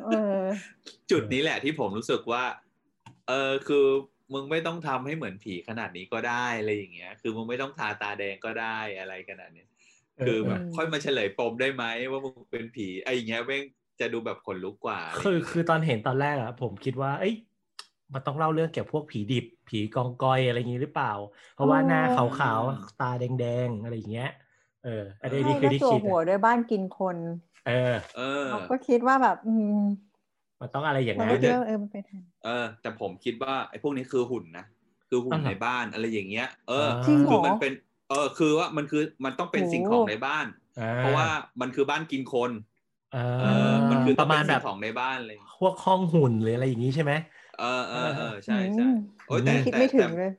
[0.05, 0.09] เอ
[0.41, 0.43] อ
[1.11, 2.45] จุดนี้แหละที่ผมรู้สึกว่า
[3.29, 3.87] เออคือ
[4.35, 9.69] มึงไม่ต้องทำให้เหมือนผีขนาดนี้ก็ได้อะไรอย่างเงี้ย คือมึงไม่ต้องทาตาแดงก็ได้อะไรขนาดเนี้ย
[10.27, 13.63] คือแบบเออค่อยมาเฉลยปมได้ไหมว่ามึงเป็นผีไอ้อย่างเงี้ยแม่ง
[14.01, 17.35] จะดูแบบขนลุกกว่าะไรคือคือตอนเห็นตอนแรกอะผมคิดว่า เอ้ย
[18.15, 21.13] มันต้องเล่าเรื่องเกี่ยวกับพวกผีดิบ ผีกองกอยอะไรอย่างงี้หรือเปล่า
[21.55, 24.31] เพราะว่าหน้าขาวๆตาแดงๆอะไรอย่างเงี้ย
[24.85, 27.17] เอออันนี้นี่คือให้ที่ตัวคิดหัวอะด้วยบ้านกินคน
[27.67, 29.79] เออ เออเราก็คิดว่าแบบ อืม
[30.63, 32.03] มันต้องอะไรอย่างเรานั้ก็นคิดว่าเออมันเป็น
[32.45, 34.65] เออ แต่ผมคิดว่าไอ้พวกนี้คือหุ่นนะ
[35.09, 37.73] คือหุ่นอ๋อเหรอในบ้านอะไรอย่างเงี้ย เออจริงเหรอคือมันเป็น
[38.11, 40.47] เออ คือว่ามันคือมันต้องเป็นสิ่งของในบ้าน
[40.81, 41.27] อ่เพราะว่า
[41.61, 42.51] มันคือบ้านกินคน
[43.13, 47.13] เอเอออมันคือปต้องระมาเป็ณนแบสิ่บงของในบ้านเลยพวกห้องหุ่นหรืออะไรอย่างนี้ใช่ไหม
[47.61, 48.97] เออเออเออใช่ใช่อืม
[49.27, 50.33] โอ้ยแต่คิดแต่ไม่ถึงแต่เลย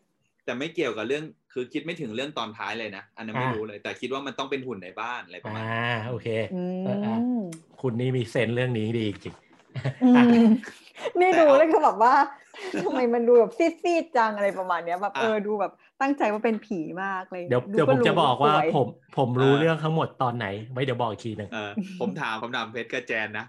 [0.46, 7.40] แต่ไม่เกี่ยวกับเรื่องคือคิดไม่ถึงเรื่องตอนท้ายเลยนะ อันนั้นไม่อ่ารู้เลย แต่คิดว่ามันต้องเป็นหุ่นในบ้านอะไรประมาณอ่านั้นโอเคอืเอออะม
[7.82, 9.53] คุณนี่มีเซนส์เรื่องนี้ดีจริงอือะม
[11.20, 12.14] นี่ดูแล้วคือแบบว่า
[12.84, 23.46] ทำไมมันดูแบบซีดๆจังอะไรประมาณเนี้ยแบบอะเออดูแบบตั้งใจว่าเป็นผีมากเลยเดี๋ยวดูเดี๋ยวผมจะบอกว่าสยผมผมรู้อ่าเรื่องทั้งหมดตอนไหน ไว้เดี๋ยวบอกอีกทีหนึ่งเออผมถามผมถามเพชรกับแจนนะ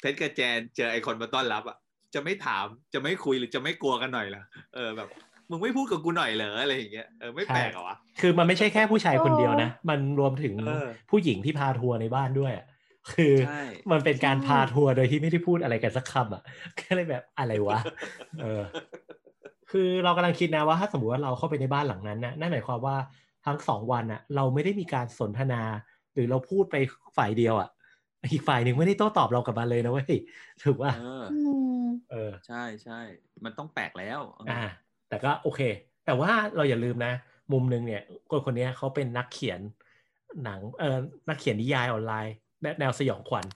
[0.00, 1.76] เพชรกับแจนเจอไอคนมาต้อนรับอะ
[2.14, 4.42] จะไม่ถามจะไม่คุยหรือจะไม่กลัวกันหน่อยเหรอ
[4.74, 5.08] เออแบบ
[5.50, 12.66] มึงไม่พูดกับกูหน่อยเหรออะไรอย่างเงี้ยเออไม่แปลกเหรอวะคือมันไม่ใช่แค่ผู้ชายคนเดียวนะ มันรวมถึงเออผู้หญิงที่พาทัวร์ในบ้านด้วยอะ
[13.14, 16.42] คือใช่มันเป็นการใช่พาทัวร์โดยที่ไม่ได้พูดอะไรกันสักคำอะ
[16.80, 17.78] ก็เลยแบบอะไรวะ
[18.42, 18.62] เออ
[19.70, 22.96] คือเรากำลังคิดนะว่าถ้าสมมติว่าเราเข้าไปในบ้านหลังนั้นนะนั่นหมายความว่า
[23.46, 25.62] ทั้งสองวันอะ เราไม่ได้มีการสนทนา
[26.14, 26.76] หรือเราพูดไป
[27.16, 27.68] ฝ่ายเดียวอะ
[28.32, 30.14] อีกฝ่ายหนึ่งไม่ได้โต้ตอบเรากลับมาเลยนะเว้ย
[30.62, 31.40] ถูกว่าเอออื
[31.82, 33.00] มเออใช่ใช่
[33.44, 34.62] มันต้องแปลกแล้วอ่า
[35.08, 35.60] แต่ก็โอเค
[36.06, 37.12] แต่ว่าเราอย่าลืมนะ
[37.52, 39.60] มุมหนึ่งเนี่ยคนคนนี้เขาเป็นนักเขียน
[40.44, 42.34] หนังเออนักเขียนนิยายออนไลน์
[42.66, 43.46] และแนวสยองขวัญ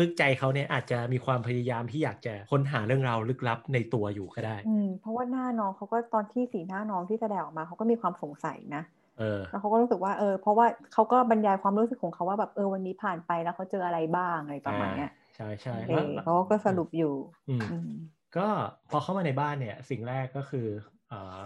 [0.00, 8.82] ลึกๆใจเขาเนี่ยอาจจะมีความพยายามที่อยากจะค้นหาเรื่องราวลึกลับในตัวอยู่ก็ได้อืมเพราะว่าหน้าน้องเขาก็ตอนที่สีหน้าน้องที่แสดงออกมาเขาก็มีความสงสัยนะ
[9.18, 17.14] เออแล้วเขาก็รู้สึกว่าเออเพราะว่าเขาก็บรรยายความรู้สึกของเขาว่าแบบเออวันนี้ผ่านไปแล้วเขาเจออะไรบ้างอะไรประมาณเนี้ยใช่ใช่เอแล้วอเขาก็สรุปอยู่
[17.48, 17.90] อืมอืม
[18.36, 18.46] ก็
[18.90, 20.66] พอเข้ามาในบ้านเนี่ยสิ่งแรกก็คือ
[21.08, 21.40] เอ่อ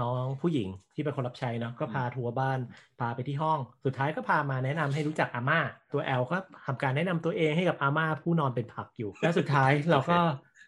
[0.00, 2.58] น้องผู้หญิงที่เป็นคนรับใช้เนาะก็พาทัวร์บ้าน
[3.00, 5.60] พาไปที่ห้อง สุดท้ายก็พามาแนะนำให้รู้จักอาม่า
[5.92, 10.18] ตัวแอลก็ทำการแนะนำตัวเองให้กับอาม่าผู้นอนเป็นผักอยู่ แล้วสุดท้ายเราก็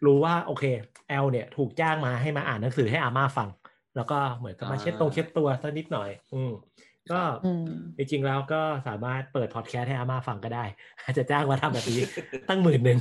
[0.07, 0.65] รู้ว่าโอเค
[1.09, 3.49] แอลเนี่ยถูกจ้างมาให้มาอ่านหนังสือให้อาม่าฟัง
[3.97, 6.53] แล้วก็เหมือนกับมาเช็ดตรงเช็ดตัวสักนิดหน่อย อืม
[7.13, 7.65] ก็อืม
[7.97, 10.65] จริงๆแล้วก็สามารถเปิดพอดแคสต์ให้อาม่าฟังก็ได้
[11.03, 12.01] อาจจะจ้างมาทำแบบนี้
[12.49, 12.99] ตั้งหมื่นหนึ่ง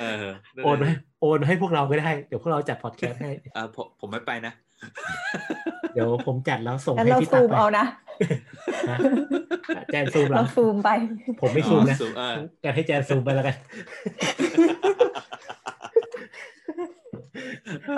[0.00, 0.26] เออ
[0.64, 4.52] โอนให้โอนให้พวกเราก็ได้ เดี๋ยวพวกเราจัดพอดแคสต์ให้เออผมผมไม่ไปนะ
[5.94, 7.84] เดี๋ยวผมจัดแล้วส่งงั้นให้เราพี่ตัซูกมไปเอานะ
[8.90, 8.98] ฮะ
[9.92, 10.90] แจนซูมเหรเราอซูมไป
[11.40, 12.34] ผมไม่ซูมนะอ๋อซูมเออ
[12.64, 13.56] กันให้แจนซูมไปแล้วกัน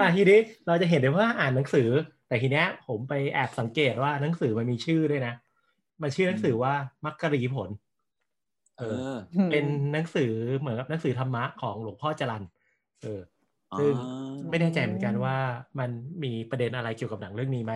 [0.00, 1.88] อะทีนี้เราจะเห็นได้ว่าอ่านหนังสือ
[2.28, 5.34] แต่ทีเนี้ยผมไปแอบสังเกตว่าหนังสือมันมีชื่อด้วยนะ
[6.02, 6.72] มันชื่อหนังสือว่า
[7.04, 7.70] มักกะรีผล
[8.78, 9.14] เออ
[9.50, 12.42] เป็นหนังสือเหมือนกับหนังสือธรรมะของหลวงพ่อจรัน
[13.02, 13.20] เออ
[13.76, 15.34] ซึ่งอ๋อไม่แน่ใจเหมือนกันว่า
[15.78, 15.90] มัน
[16.24, 17.74] มีประเด็นอะไรเกี่ยวกับหนังเรื่องนี้ไหม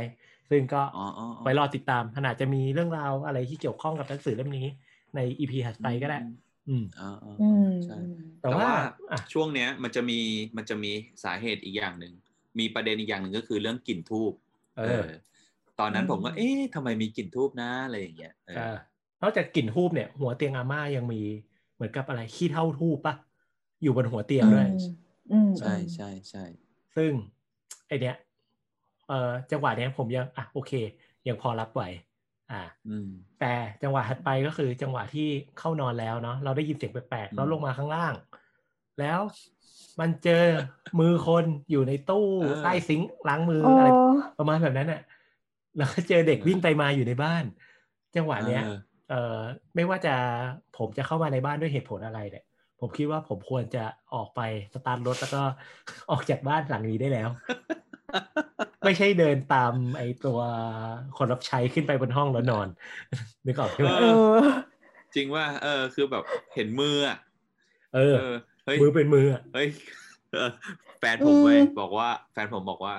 [0.50, 4.66] ซึ่งก็อ๋ออ๋ออ๋อไว้รอติดตามขนาดจะมีเรื่องราวอะไรที่เกี่ยวข้องกับหนังสือเล่มนี้
[5.14, 6.18] ในอีพีถัดไปก็ได้
[6.68, 7.96] อืมอ๋ออ๋ออือ๋อมใช่
[8.40, 8.72] แต่แต่ว่าว่า
[9.10, 10.18] อะช่วงเนี้ยมันจะมี
[10.56, 10.92] มันจะมี
[11.24, 12.12] สาเหตุอีกอย่างหนึ่ง
[12.58, 14.32] มีประเด็นอีกอย่างหนึ่งก็คือเรื่องกลิ่นทูบ
[14.86, 15.06] เออ
[15.80, 18.60] ตอนนั้นอืมผมก็เอ๊ะทำไมมีกลิ่นทูบนะอะไรอย่างเงี้ยเอออ่า
[19.22, 21.16] นอกจากกลิ่นทูบเนี่ย หัวเตียงอาม่ายังมี
[21.74, 23.14] เหมือนกับอะไรขี้เท่าทูบปะ
[23.82, 24.78] อยู่บนหัวเตียงด้วยอืม
[25.58, 26.44] ใช่ใช่ใช่
[26.96, 27.12] ซึ่ง
[27.86, 28.16] ไอเนี้ย
[29.08, 30.72] เอ่อจังหวะเนี้ยผมยังอะโอเค
[31.28, 31.82] ยังพอรับไหว
[32.50, 33.08] อ่าอืม
[33.40, 38.14] แต่จังหวะถัดไปก็คือจังหวะที่เข้านอนแล้วเนาะเราได้ยินเสียงแปลกอืมๆแล้วลงมาข้างล่าง
[39.00, 39.20] แล้ว
[40.00, 40.44] มันเจอ
[41.00, 42.26] มือคนอยู่ในตู้
[42.62, 43.88] ใต้ซิงค์ล้างมือโอ้อะไร
[44.38, 45.00] ประมาณแบบนั้นน่ะ
[45.76, 47.44] แล้วก็เจอเด็กวิ่งไปมาอยู่ในบ้าน
[48.16, 48.76] จังหวะเนี้ยเออ
[49.08, 49.38] เอ่อ
[49.74, 50.14] ไม่ว่าจะ
[50.78, 52.44] ผมจะเข้ามาในบ้านด้วยเหตุผลอะไรเนี่ย
[52.84, 54.40] ผมคิดว่าผมควรจะออกไป
[54.74, 55.42] สตาร์ทรถแล้วก็
[56.10, 57.28] ออกจากบ้านหลังนี้ได้แล้ว
[58.84, 60.38] ไม่ใช่เดินตามไอตัว
[61.16, 62.68] คนรับใช้ขึ้นไปบนห้องแล้วนอน
[63.46, 64.16] นึกออกใช่ไหมเออ
[65.14, 67.18] จริงว่า เออ คือแบบเห็นมืออะ
[67.94, 69.68] เออเออเฮ้ยมือเป็นมืออะเฮ้ย
[70.32, 70.50] เออ
[70.98, 72.94] แฟนผมเว้ยอืมบอกว่า แฟนผมบอกว่า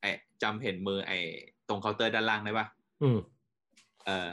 [0.00, 0.10] ไอ้
[0.42, 1.18] จำเห็นมือ ไอ้
[1.68, 2.66] ตรงเคาน์เตอร์ด้านล่างได้ปะ
[3.02, 3.18] อืม
[4.06, 4.28] เออ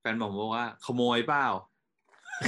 [0.00, 1.46] แฟนผมบอกว่า ขโมยเปล่า
[2.40, 2.42] เ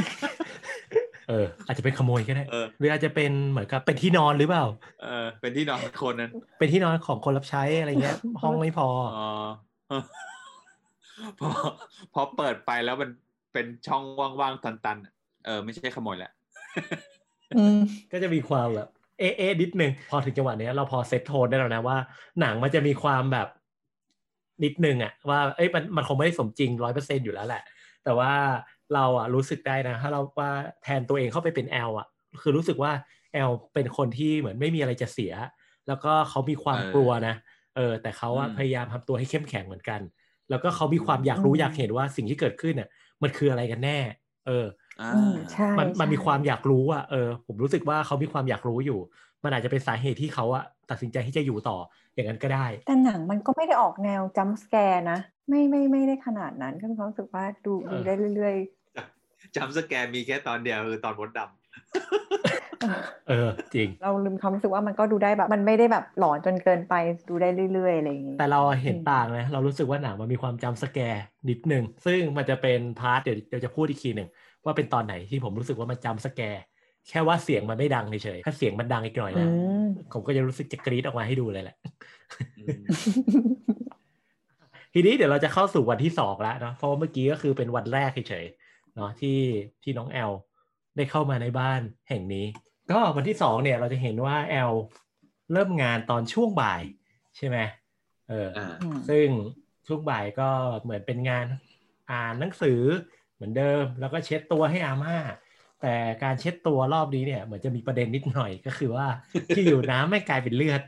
[1.33, 4.65] อออ อาจจะเป็นขโมยก็ได้เออหรืออาจจะเป็นเหมือนกับเป็นที่นอนหรือเปล่า
[5.03, 9.29] เออ เป็นที่นอนคนนั้น เป็นที่นอนของคนรับใช้อะไรเงี้ย ห้องไม่พออ๋อ
[11.41, 11.49] พอ
[12.15, 13.11] พอเปิดไปแล้วมัน
[13.53, 14.03] เป็นช่อง
[14.41, 15.13] ว่างๆตันๆอะ
[15.47, 16.31] เออ ไม่ใช่ขโมยแหละ
[17.57, 17.79] อืม
[18.13, 21.97] ก็จะมีความแบบเอะเอะนิดนึงพอถึงจังหวะเนี้ยเราพอเซตโทนได้แล้วนะว่า
[22.41, 23.49] หนังมันจะมีความแบบ
[24.65, 27.63] นิดนึงอะว่าเอ้ยมันมันคงไม่ได้สมจริงร้อยเปอร์เซ็นอยู่แล้วแหละ
[28.05, 28.33] แต่ว่า
[28.95, 30.51] เราอะรู้สึกได้นะถ้าเราว่า
[30.83, 32.07] แทนตัวเองเข้าไปเป็นแอลอะ
[32.43, 32.93] คือรู้สึกว่า
[33.35, 35.33] แอลเป็นคนที่เหมือนไม่มีอะไรจะเสีย
[35.89, 37.35] แล้วก็เขามีความเออกลัวนะ
[37.77, 40.01] เออแต่เขาอะอืมพยายามทำตัวให้เข้มแข็งเหมือนกัน
[40.51, 42.89] แล้วก็เขามีความอยากรู้อืมอยากเห็นว่าสิ่งที่เกิดขึ้นเนี่ย
[43.23, 43.99] มันคืออะไรกันแน่
[44.47, 44.67] เออ
[44.99, 48.99] อ่าอืมใช่มันมันมีใช่ความอยากรู้อะเออ ผมรู้สึกว่าเขามีความอยากรู้อยู่
[49.45, 51.79] มันอาจจะเป็นสาเหตุที่เขาอะตัดสินใจที่จะอยู่ต่อ
[52.15, 58.57] อย่างนั้นก็ได้ แต่หนังมันก็ไม่ได้ออกแนว jump scare นะ ไม่ไม่ไม่ได้ขนาดนั้นก็มีความรู้สึกว่าดูเออดูได้เรื่อย
[59.57, 66.95] jump scare มีแค่ตอนเดียวคือตอนมดดๆเออ จริง เราลืมความรู้สึกว่ามันก็ดูได้แบบ มันไม่ได้แบบหลอนจนเกินไป
[67.29, 74.29] ดูได้เรื่อยๆอะไรอย่างงี้แต่เราเห็นอืมต่างนะเรารู้สึกว่าหนังมันมีความ jump scare นิดนึงซึ่งมันจะเป็น part เดี๋ยวเดี๋ยวจะพูดอีกทีหนึ่ง
[74.65, 76.63] ว่าเป็นตอนไหนที่ผมรู้สึกว่ามัน jump scare
[77.09, 82.83] แค่ว่าเสียงมันไม่ดังเฉยๆถ้าเสียงมันดังอีกหน่อยอืมนะผมก็จะรู้สึกจะกรี๊ดออกมาให้ดูเลยแหละำอืม
[84.95, 88.62] ทีนี้เดี๋ยวเราจะเข้าสู่วันที่สองแล้วเนาะเพราะว่าเมื่อกี้ก็คือเป็นวันแรกเฉยๆ
[88.95, 89.39] เนาะที่
[89.83, 90.33] ที่น้องแอล
[90.97, 92.47] ได้เข้ามาในบ้านแห่งนี้
[92.91, 94.73] ก็วันที่สองเนี่ยเราจะเห็นว่าแอล
[95.53, 96.83] เริ่มงานตอนช่วงบ่าย
[97.37, 97.59] ใช่ไหม
[98.29, 99.27] เออออ่าอืมซึ่ง
[99.87, 100.49] ช่วงบ่ายก็
[100.83, 101.47] เหมือนเป็นงาน
[102.11, 102.81] อ่านหนังสือ
[103.35, 105.17] เหมือนเดิม แล้วก็เช็ดตัวให้อาม่า
[105.83, 109.07] แต่การเช็ดตัวรอบนี้เนี่ยเหมือนจะมีประเด็นนิดหน่อยก็คือว่า
[109.55, 110.83] ที่อยู่น้ำไม่กลายเป็นเลือด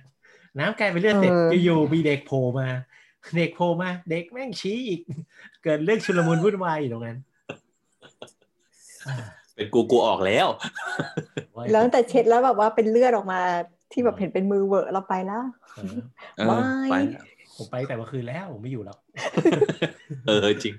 [0.58, 2.68] น้ำกลายเป็นเลือดเสร็จเอออยู่ๆมีเด็กโผล่มา
[3.36, 5.00] เด็กโผล่มาเด็กแม่งชี้อีก
[5.62, 7.33] เกิดเรื่องชุลมุนวุ่นวายอยู่ตรงนั้นอ่า
[9.56, 10.46] เป็นกูกูออกแล้ว
[11.72, 13.40] แล้วตั้งแต่เช็ดแล้วแบบว่าเป็นเลือดออกมา
[13.92, 15.42] ที่แบบเห็นเป็นมือเวอะเราไปแล้ว
[15.76, 15.96] เออ
[16.38, 16.58] เออไม่
[16.90, 16.96] ไป
[17.56, 18.96] ผมไปแต่เมื่อคืนแล้วผมไม่อยู่แล้ว
[20.26, 20.74] เออจริง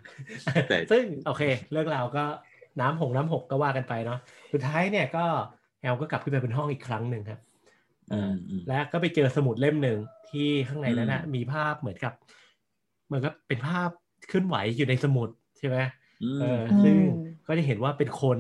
[0.68, 2.26] แต่ซึ่งโอเค เรื่องราวก็
[2.82, 4.20] น้ำหงน้ำหกก็ว่ากันไปเนาะ
[4.54, 5.26] สุดท้ายเนี่ยก็
[5.82, 7.40] แอลก็กลับขึ้นไปบนห้องอีกครั้งหนึ่งครับ
[8.14, 9.98] อืมอืมและก็ไปเจอสมุดเล่มหนึ่ง
[10.30, 12.14] ที่ข้างในนั้นนะอืมมีภาพเหมือนกับ
[13.08, 13.90] เหมือนกับเป็นภาพ
[14.28, 16.05] เคลื่อนไหวอยู่ในสมุดใช่ไหมอืมเอออืม
[16.84, 16.96] ซึ่ง
[17.48, 18.38] ก็จะเห็นว่าเป็นคน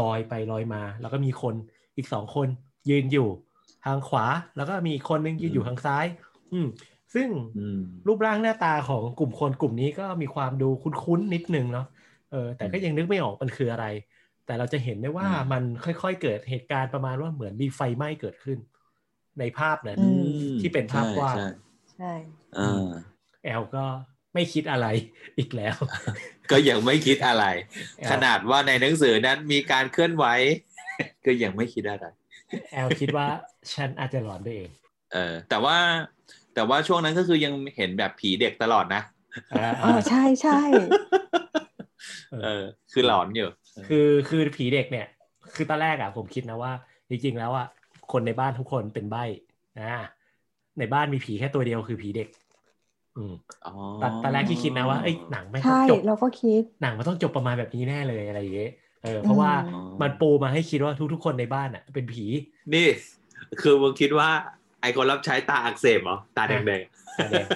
[0.00, 1.54] ลอยไปลอยมา แล้วก็มีคน
[1.96, 2.48] อีกสองคน
[2.90, 3.28] ยืนอยู่
[3.84, 6.06] ทางขวา แล้วก็มีอีกคนนึงยืนอยู่ทางซ้าย
[6.52, 6.66] อืม
[7.14, 11.86] ซึ่งอืมรูปร่างหน้าตาของกลุ่มคนกลุ่มนี้ก็มีความดูคุ้นๆนิดนึงเนาะ
[12.30, 13.86] เออ แต่ก็ยังนึกไม่ออกมันคืออะไร
[14.46, 18.58] แต่เราจะเห็นได้ว่าอืมมันค่อยๆเกิดเหตุการณ์ประมาณว่าเหมือนมีไฟไหม้เกิดขึ้น
[19.38, 20.26] ในภาพนั้นอืม
[20.60, 21.46] ที่เป็นภาพกว้างใช่
[21.94, 22.12] ใช่
[22.56, 22.86] ใช่อ่า
[23.44, 23.84] แอลก็
[24.36, 24.86] ไม่คิดอะไร
[25.38, 25.76] อีกแล้ว
[26.50, 27.44] ก็ยังไม่คิดอะไร
[27.98, 30.24] แอลขนาดว่าในหนังสือนั้นมีการเคลื่อนไหว
[31.26, 32.06] ก็ยังไม่คิดอะไร
[32.72, 33.26] แอลคิดว่า
[33.74, 34.70] ฉันอาจจะหลอนไปเอง
[35.12, 35.76] เออ แต่ว่า
[36.54, 39.02] แต่ว่าช่วงนั้นก็คือยังเห็นแบบผีเด็กตลอดนะ
[39.52, 40.60] อ่าอ๋อใช่ใช่
[42.42, 43.48] เออ คือหลอนอยู่
[43.88, 45.06] คือคือผีเด็กเนี่ย
[45.54, 46.72] คือตอนแรกอะผมคิดนะว่า
[47.08, 47.66] จริงๆแล้วอะ
[48.12, 49.24] คนในบ้านทุกคนเป็นใบ้
[49.80, 49.90] นะ
[50.78, 52.45] ในบ้านมีผีแค่ตัวเดียวคือผีเด็กอืมอ๋อ
[54.00, 58.68] ตอนตอนแรกที่คิดนะว่าเอ้ยหนังไม่ต้อใช่งจบเราก็คิดหนังมันต้องจบประมาณแบบนี้แน่เลยอะไรอย่างเงี้ย
[59.00, 62.22] เออเพราะว่าอ๋อมันปูมาให้คิดว่าทุกๆคนในบ้านอะ เป็นผี
[62.74, 62.86] นี่
[63.60, 64.30] คือมึงคิดว่า
[64.80, 66.62] ไอคนรับใช้ตาอักเสบเหรอตาแดง
[67.18, 67.46] ตาแดง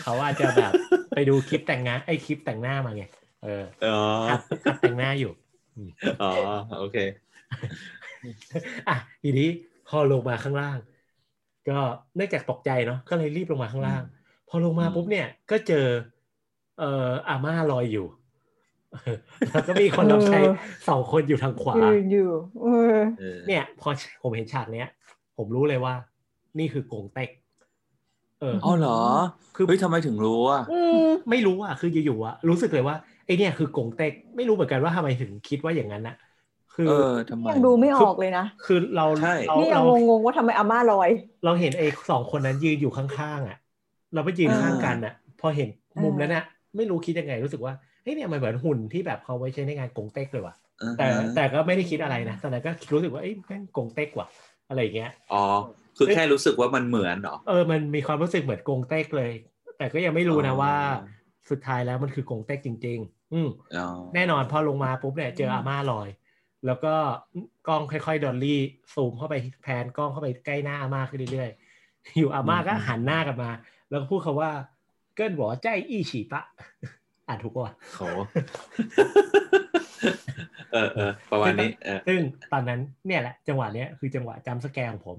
[0.00, 0.72] เขาอาจจะแบบ
[1.12, 3.02] ไปดูคลิปแต่งงานไอ้คลิปแต่งหน้ามาไง
[3.40, 3.88] เออๆอ๋อ
[4.26, 5.28] หัดหัดแต่งหน้าอยู่
[6.20, 6.26] อ๋อ
[6.78, 6.96] โอเค
[8.88, 9.44] อะทีนี้
[9.84, 10.78] พอลงมาข้างล่าง
[11.66, 11.72] ก็
[12.16, 14.02] เนื่องจากตกใจเนาะก็เลยรีบลงมาข้างล่าง
[14.50, 15.86] พอลงมาอืมปุ๊บเนี่ยก็เจอ
[16.78, 18.06] เอ่ออาม่าลอยอยู่
[19.52, 20.52] แล้วก็มีคนรับใช้เออ
[20.88, 22.30] สองคนอยู่ทางขวายืนอยู่
[22.62, 23.88] เออเออเนี่ย พอ
[24.22, 24.88] ผมเห็นฉากเนี้ย
[25.36, 25.94] ผมรู้เลยว่า
[26.58, 27.30] นี่คือกงเต็ก
[28.40, 29.00] เอออ๋อเหรอ
[29.54, 30.96] คือเฮ้ยทำไมถึงรู้อะอืม
[31.30, 36.16] ไม่รู้อะ คืออยู่ๆอะ รู้สึกเลยว่าไอเนี่ยคือกงเต็ก ไม่รู้เหมือนกันว่าทำไมถึงคิดว่าอย่างนั้นนะ
[36.74, 41.10] คือเออทำไมยังดูไม่ออกเลยนะ คือเราใช่เรานี่ยัเรางงงๆว่าทำไมอาม่าลอย
[41.44, 43.58] เราเห็นไอ้สองคนนั้นยืนอยู่ข้างๆอะ
[44.14, 45.68] เราไปยืนอ่าข้างกันอะ พอเห็น
[46.02, 46.44] มุมอ่านั้นอะ
[46.76, 54.28] ไม่รู้คิดยังไงรู้สึกว่าเฮ้ยเนี่ยมันเหมือนหุ่นที่แบบเขาไว้ใช้ในงานกงเต็กเลยว่ะอือฮะแต่แต่ก็ไม่ได้คิดอะไรนะตอนนั้นก็รู้สึกว่าเอ้ยแม่งกงเต็กว่ะ
[54.68, 55.44] อะไรอย่างเงี้ยอ๋อ
[55.96, 59.32] คือแค่รู้สึกว่ามันเหมือนเหรอเออมันมีความรู้สึกเหมือนกงเต็กเลย
[59.78, 60.74] แต่ก็ยังไม่รู้นะอ๋อว่า
[61.50, 66.08] สุดท้ายแล้วมันคือกงเต็กจริง ๆ อืมอ๋อแน่นอนพอลงมาปุ๊บเนี่ยเจออาม่าลอย
[66.66, 66.94] แล้วก็
[67.68, 68.60] กล้องค่อยๆดอลลี่
[68.94, 73.50] ซูมเข้าไปแพนกล้องเข้าไปใกล้หน้าอาม่าขึ้นเรื่อยๆอยู่อาม่าก็หันหน้ากลับมา
[73.90, 74.50] แล้วก็พูดคาว่า
[75.14, 76.42] เกิ้นบอกใจอี้ฉีปะ
[77.28, 78.02] อ่านถูกป่ะโห
[80.72, 82.20] เออเออประมาณนี้เออซึ่ง
[82.52, 85.18] ตอนนั้นเนี่ยแหละจังหวะเนี้ยคือจังหวะจำสแกร์ของผม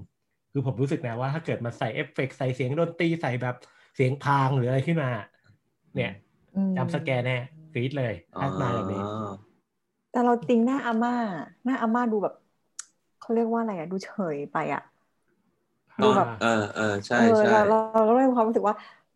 [0.52, 3.56] คือผมรู้สึกนะว่าถ้าเกิดมาใส่เอฟเฟกต์ใส่เสียงดนตรีใส่แบบ
[3.96, 5.10] เสียงพางหรืออะไรขึ้นมา
[5.96, 6.12] เนี่ย
[6.56, 7.36] อืมจำสแกร์แน่
[7.72, 9.32] กรี๊ดเลยถ้ามาแบบนี้อ๋อ
[10.12, 11.14] แต่เราจริงหน้าอาม่า
[11.64, 12.34] หน้าอาม่าดูแบบ
[13.20, 14.82] เขาเรียกว่าอะไรอะดูเฉยไปอะ
[16.00, 18.74] ดูแบบเออเออใช่เออใช่เราเราเราก็เลยมีความรู้สึกว่า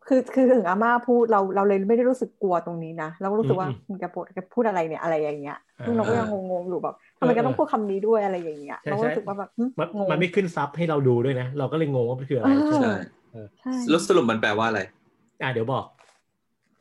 [0.08, 12.96] คือคือถึงอาม่าพูดเราเราเลยไม่ได้รู้สึกกลัวตรงนี้นะเราก็รู้สึกว่าอืมมึงแกพูดแกพูดอะไรเนี่ยอะไรอย่างเงี้ยอ่าซึ่งเราก็ยังงงๆอยู่แบบทำไมแกต้องพูดคำนี้ด้วยอะไรอย่างเงี้ยใช่เราก็รู้สึกว่าแบบหึมันงงมันไม่ขึ้นซับให้เราดูด้วยนะ เราก็เลยงงว่ามันคืออะไรเออใช่ไหม
[13.30, 14.80] ใช่ใช่แล้วสรุปมันแปลว่าอะไร
[15.42, 15.84] อะเดี๋ยวบอก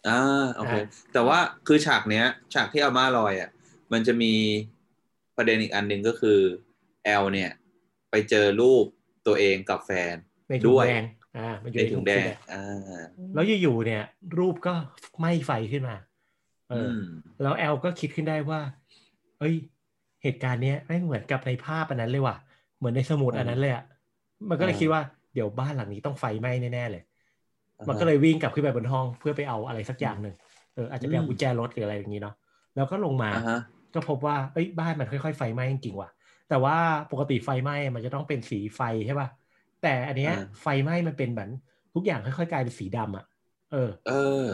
[0.08, 0.80] อ่าโอเคอ่า
[1.14, 3.50] แต่ว่าคือฉากเนี้ย ฉากที่อาม่าลอยอะ
[3.92, 4.34] มันจะมี
[5.38, 6.40] ประเด็นอีกอันหนึ่งก็คือ
[7.06, 7.52] แอลเนี่ย
[8.12, 8.86] ไปเจอรูป
[9.28, 10.16] ตัวเองกับแฟน
[10.50, 11.04] ในถุงด้วยแดง
[11.38, 14.04] อ่ามันอยู่ในในถุถุงงแดแดงงอ่าแล้วอยู่ๆเนี่ย
[14.40, 14.74] รูปก็
[15.20, 15.96] ไหม้ไฟขึ้นมา
[16.70, 17.06] เออืออม
[17.42, 18.60] แล้วแอลก็คิดขึ้นได้ว่า
[19.40, 19.54] เอ้ย
[20.24, 22.38] เหตุการณ์เนี้ยไม่งเหมือนกับในภาพอันนั้นเลยว่ะ
[22.78, 23.84] เหมือนในสมุดอันนั้นเลยอะ
[24.50, 25.02] มันก็เลยอ่าคิดว่า
[25.34, 27.04] เดี๋ยวบ้านหลังนี้ต้องไฟไหม้แน่ๆเลย
[27.80, 30.36] อ่าฮะมันก็เลยวิ่งกลับขึ้นไปบนห้องเพื่อไปเอาอะไรสักอย่างหนึ่ง
[30.76, 32.36] เอออาจจะไปเอาอืมกุญแจรถหรืออะไรอย่างนี้เนาะ
[32.76, 33.58] แล้วก็ลงมาอ่าฮะ
[33.94, 36.10] ก็พบว่า เอ้ย บ้านมันค่อยๆไฟไหม้จริงๆว่ะ
[36.50, 36.78] แต่ว่า
[37.12, 39.30] ปกติไฟไหม้มันจะต้องเป็นสีไฟใช่ป่ะ
[39.82, 41.50] แต่อันเนี้ยอ่าไฟไหม้มันเป็นเหมือน
[41.94, 43.26] ทุกอย่างค่อยๆกลายเป็นสีดำอะ
[43.72, 44.50] เออ เออ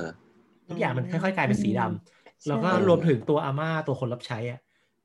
[0.69, 4.59] ทุกอย่างมันค่อยๆกลายเป็นสีดำแล้วก็ใช่รวมถึงตัวอาม่าตัวคนรับใช้อะ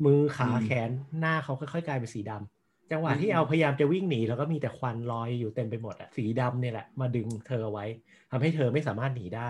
[0.04, 7.86] มือขาอืมแขนหน้าเขาค่อยๆกลายเป็นสีดำจังหวะที่อืมแอลพยายามจะวิ่งหนีแล้วก็มีแต่ควันลอยอยู่เต็มไปหมดอะสีดำเนี่ยแหละมาดึงเธอเอาไว้
[8.30, 9.48] ทำให้เธอไม่สามารถหนีได้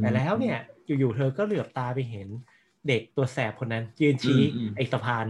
[0.00, 2.28] แต่แล้วเนี่ยอยู่ๆเธอก็เหลือบตาไปเห็น
[2.88, 5.26] เด็กตัวแสบคนนั้น ยืนชี้อืมอืมไอ้สะพาน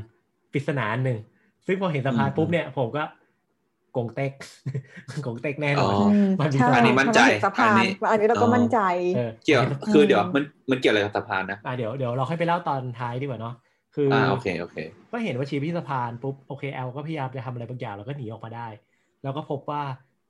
[0.52, 1.18] ปริศนาอันหนึ่ง
[1.66, 3.02] ซึ่งพอเห็นสะพานอืมปุ๊บเนี่ย ผมก็
[3.96, 4.32] กงเต็ก
[5.26, 8.78] กงเต็กแน่นอนอ๋ออืมมันมีใช่อันนี้มั่นใจเพราะว่าเห็สะพาอันนนี้อันนี้เราก็อ๋อมั่นใจ
[9.14, 13.54] เออเกี่ยวห็นคือเดี๋ยวมันมันเกี่ยวอะไรกับสะพานนะอะเดี๋ยวเดี๋ยวเราค่อยไปเล่าตอนท้ายดีกว่าเนาะ
[13.94, 14.76] คือออ่าโอเคโอเค
[15.12, 18.68] ก็เห็นว่าชี้ที่สะพานปุ๊บโอเคแอลก็พยายามจะทำอะไรบางอย่างแล้วก็หนีออกมาได้
[19.22, 19.82] แล้วก็พบว่า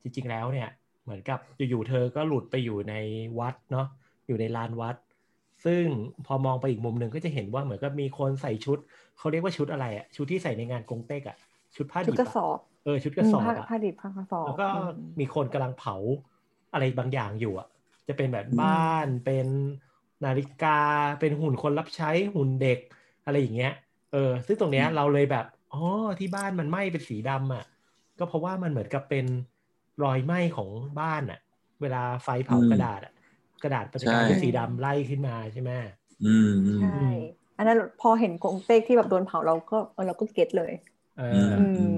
[0.03, 0.69] จริง ๆ แล้วเนี่ย
[1.05, 2.95] เหมือนกับอยู่ๆเธอก็หลุดไปอยู่ใน
[3.39, 3.87] วัดเนาะ
[4.27, 4.97] อยู่ในลานวัด
[5.65, 5.85] ซึ่ง
[6.27, 8.79] พอมองไปอีกมุมหนึ่งก็จะเห็นว่าเหมือนกับมีคนใส่ชุด
[9.19, 11.37] เขาเรียกว่าชุดอะไรอะชุดที่ใส่ในงานกงเต็กอะ
[11.77, 15.97] ชุดผ้าชุดดิบกระสอะอบเออชุดกระสอบผ้าอะผ้าดิบผ้ากระสอบแล้วก็อืมมีคนกำลังเผา
[16.73, 17.69] อะไรบางอย่างอยู่อะ
[18.09, 19.49] จะเป็นแบบอืมบ้านเป็น
[20.25, 20.81] นาฬิกา
[21.21, 22.79] เป็นหุ่นคนรับใช้หุ่นเด็ก
[23.25, 23.73] อะไรอย่างเงี้ย
[24.13, 25.83] เออ ซึ่งตรงเนี้ยอืมเราเลยแบบอ๋อ
[26.21, 27.65] ที่บ้านมันไหม้เป็นสีดำอะ
[28.19, 29.27] ก็เพราะว่ามันเหมือนกับเป็น
[30.03, 31.39] รอยไหม้ของบ้านอะ
[31.81, 33.13] เวลาไฟเผากระดาษอะ
[33.63, 35.71] กระดาษมันจะกลายเป็นใช่สีดำไล่ขึ้นมาใช่ไหม
[36.23, 36.87] อืมอืมใช่
[37.57, 40.73] อันนั้นพอเห็นกงเต็กที่แบบโดนเผาเราก็เออเราก็เก็ตเลย
[41.17, 41.97] เออือมอืม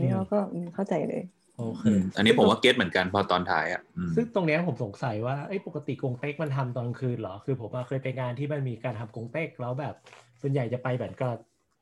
[0.00, 1.20] นี่เราก็อืมเข้าใจเลย
[1.58, 9.94] โอเคอืมอันนี้ผมว่าเก็ตเหมือนกันพอตอนท้ายอะอืมซึ่งตรงเนี้ยผมสงสัยว่าเอ้ยปกติกงเต็กมันทำตอนกลางคืนเหรอ คือผมอะเคยไปงานที่มันมีการทำกงเต็กแล้วแบบ
[10.40, 11.28] ส่วนใหญ่จะไปแบบก็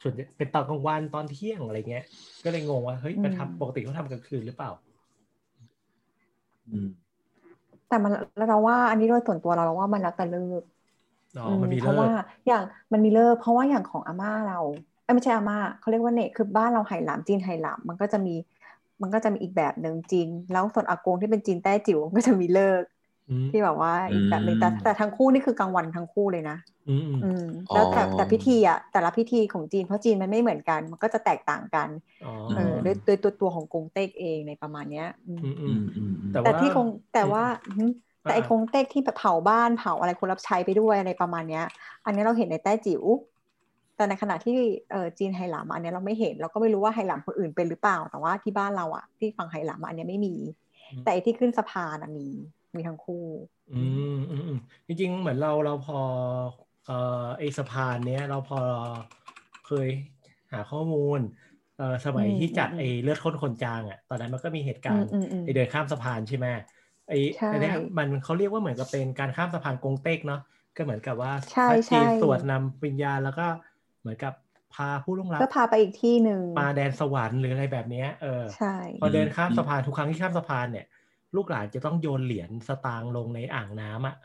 [0.03, 2.05] ส่วนใหญ่เป็นตอนกลางวันตอนเที่ยงอะไรเงี้ย
[2.45, 4.71] ก็เลยงงว่าเฮ้ยมันอืมทำปกติเขาทำกลางคืนหรือเปล่า
[6.69, 6.87] อืม
[7.87, 10.63] แต่มันแล้วเราว่าอันนี้โดยส่วนตัวเราเราว่ามันแล้วแต่เลิก
[11.37, 12.11] อ๋ออืมมันมีเพเลิราะกว่า
[12.47, 14.61] อย่างมันมีเลิกเพราะว่าอย่างของอาม่าเรา
[15.03, 18.31] เอ้ยไม่ใช่อาม่าเขาเรียกว่าเนกคือบ้านเราไหหลามจีนไหหลามมันก็จะมี
[19.03, 22.83] มันก็จะมีอีกแบบหนึ่งจีนแล้วส่วนอากงที่เป็นจีนแต้จิ๋วก็จะมีเลิก
[23.29, 31.91] อืมที่แบบว่าอีกแบบหนึ่งแต่อืมแต่ทั้งคู่นี่คือกลางวันทั้งคู่เลยนะอืมอืมอืมแล้วแต่อ๋อแต่พิธีอะแต่ละพิธีของจีนเพราะจีนมันไม่เหมือนกัน มันก็จะแตกต่างกัน
[32.23, 37.91] อ๋อเออด้วยด้วยตัวตัวของกงเต็กเองในประมาณเนี้ยอืมอืมอือืมมอืมอืมแต่แต่ว่าที่คงแต่ว่าอืม
[38.27, 41.63] แต่ไอ้อ่าคงเต็กที่แบบเผาบ้านเผาอะไรคนรับใช้ไปด้วยอะไรประมาณเนี้ย
[42.05, 43.05] อันนี้เราเห็นในแต้จิ๋ว
[43.95, 44.53] แต่ในขณะที่
[44.91, 50.31] เออจีนไหหลามอันเนี้ยเราไม่เห็นเราก็ไม่รู้ว่าไหหลามคนอื่นเป็นหรือเปล่า แต่ว่าที่บ้านเราอะที่ฝั่งไหหลามอันเนี้ยไม่มี
[51.03, 52.23] แต่ไอ้ที่ขึ้นสะพานอะมี
[52.75, 53.15] มีทั้งคู่
[53.69, 55.97] อืมอืมอืมจริงๆเหมือนเราเราพอ
[56.85, 56.93] เอ่อ
[57.39, 58.59] ไอสะพานเนี้ยเราพอ
[59.63, 59.89] เคย
[60.53, 61.21] หาข้อมูล
[61.77, 66.47] เอ่อสมัยอืมที่จัดอืมไอเลือดข้นคนจางอะตอนนั้นมันก็มีเหตุการณ์อืมอืมอืมไอเดินข้ามสะพานใช่ไหม
[67.09, 70.41] ไอใช่อันเนี้ยมันเขาเรียกว่าเหมือนกับเป็นการข้ามสะพานกงเต็กเนาะ
[70.77, 73.47] ก็เหมือนกับว่าใช่พระจีนใช่สวดนำวิญญาณแล้วก็
[74.01, 74.33] เหมือนกับ
[74.75, 80.87] พาผู้ล่วงลับก็พาไปอีกที่หนึ่งมาแดนสวรรค์หรืออะไรแบบเนี้ยเออใช่พอเดินข้ามสะพานทุกครั้งที่ข้ามสะพานเนี่ย
[81.37, 84.17] ลูกหลานจะต้องโยนเหรียญสตางค์ลงในอ่างน้ำอะ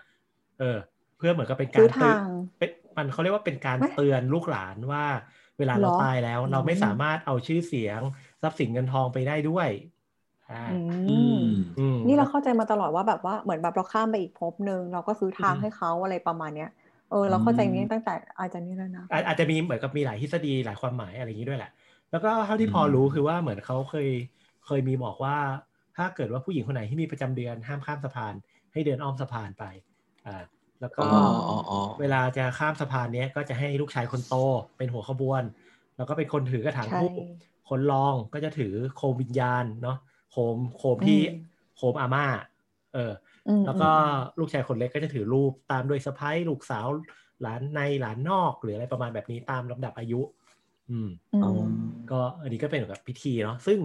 [0.60, 0.78] เออ
[1.18, 5.06] เพื่อเหมือนกับเป็นกาซื้รอเตือทานงเป็นมันเขาเรียกว่าเป็นการไม่เตือนลูกหลานว่า
[5.58, 8.02] เวลาเหรเราอตายแล้ว เราไม่อืมสามารถเอาชื่อเสียง
[8.42, 9.91] ทรัพย์สินเงินทองไปได้ด้วยอ่าอือืมมอืม
[12.08, 16.68] นี่เราเข้าใจมาตลอดว่าแบบว่าเหมือนแบบเราข้ามไปอีกภพหนึ่งเราก็ซื้อทางอืมให้เขาอะไรประมาณเนี้ย
[17.10, 21.70] เออเราเข้าใจอืมนี้ตั้งแต่อาจารย์นี่แล้วนะอาอาจจะมีเหมือนกับมีหลายทฤษฎีหลายความหมายอะไรอย่างนี้ด้วยแหละ
[22.10, 24.08] แล้วก็เท่าที่อืมพอรู้คือว่าเหมือนเขาเคย
[24.66, 25.36] เคยมีบอกว่า
[25.96, 28.34] ถ้าเกิดว่าผู้หญิงคนไหนที่มีประจำเดือนห้ามข้ามสะพาน
[28.74, 29.64] ให้เดินอ้อมสะพานไป
[30.26, 30.32] อ่า
[30.80, 31.06] แล้วก็อ๋อ
[31.48, 34.36] อ๋ออ๋อเวลาจะข้ามสะพานเนี้ยก็จะให้ลูกชายคนโต
[34.78, 35.44] เป็นหัวขบวน
[35.96, 37.12] แล้วก็เป็นคนถือกระถางใช่ทูบ
[37.70, 39.98] คนรองก็จะถือโคมวิญญาณเนาะ
[40.32, 41.42] โคมโคมที่อืม
[41.78, 42.26] โคมอาม่า
[42.94, 43.14] เออ
[43.48, 46.88] อืมแล้วก็อืมลูกชายคนเล็กก็จะถือรูปตามด้วยสะพ้ายลูกสาว
[47.42, 50.22] หลานในหลานนอกหรืออะไรประมาณแบบนี้ตามลำดับอายุ
[50.90, 51.52] อืมอืมอ๋อ
[52.12, 53.80] ก็อันนี้ก็เป็นแบบพิธีเนาะซึ่ง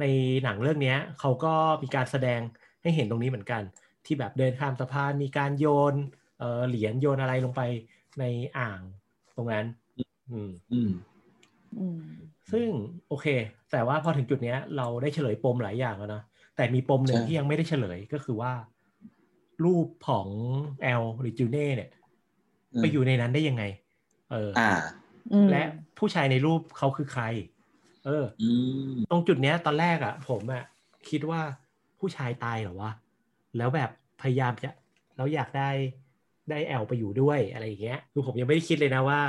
[0.00, 0.04] ใน
[0.44, 2.40] หนังเรื่องเนี้ยเขาก็มีการแสดง
[2.82, 3.62] ให้เห็นตรงนี้เหมือนกัน
[4.06, 5.94] ที่แบบเดินข้ามสะพานมีการโยน
[6.38, 7.62] เออเหรียญโยนอะไรลงไป
[8.20, 8.24] ใน
[8.58, 8.80] อ่าง
[9.36, 9.66] ตรงนั้น
[10.30, 10.90] อืมอืม
[11.78, 12.00] อืม
[12.50, 12.68] ซึ่ง
[13.08, 13.26] โอเค
[13.70, 16.22] แต่ว่าพอถึงจุดเนี้ย เราได้เฉลยปมหลายอย่างแล้วนะ
[16.56, 18.52] แต่มีปมหนึ่งใช่ที่ยังไม่ได้เฉลยก็คือว่า
[19.64, 20.28] รูปของ
[20.82, 21.90] แอลหรือจูเน่เนี่ย
[22.80, 23.64] ไปอยู่ในนั้นได้ยังไง
[24.30, 24.68] เออออ่า
[25.32, 25.62] อืมและ
[25.98, 27.24] ผู้ชายในรูปเขาคือใคร
[28.06, 28.48] เอออื
[28.90, 30.62] มตรงจุดเนี้ย ตอนแรกอะ ผมอะ
[31.08, 31.40] คิดว่า
[32.00, 32.92] ผู้ชายตายเหรอวะ
[33.56, 33.90] แล้วแบบ
[34.22, 34.70] พยายามจะ
[35.16, 35.70] แล้วอยากได้
[36.50, 39.20] ได้แอลไปอยู่ด้วยอะไรอย่างเงี้ยคือผมยังไม่ได้คิดเลยนะว่า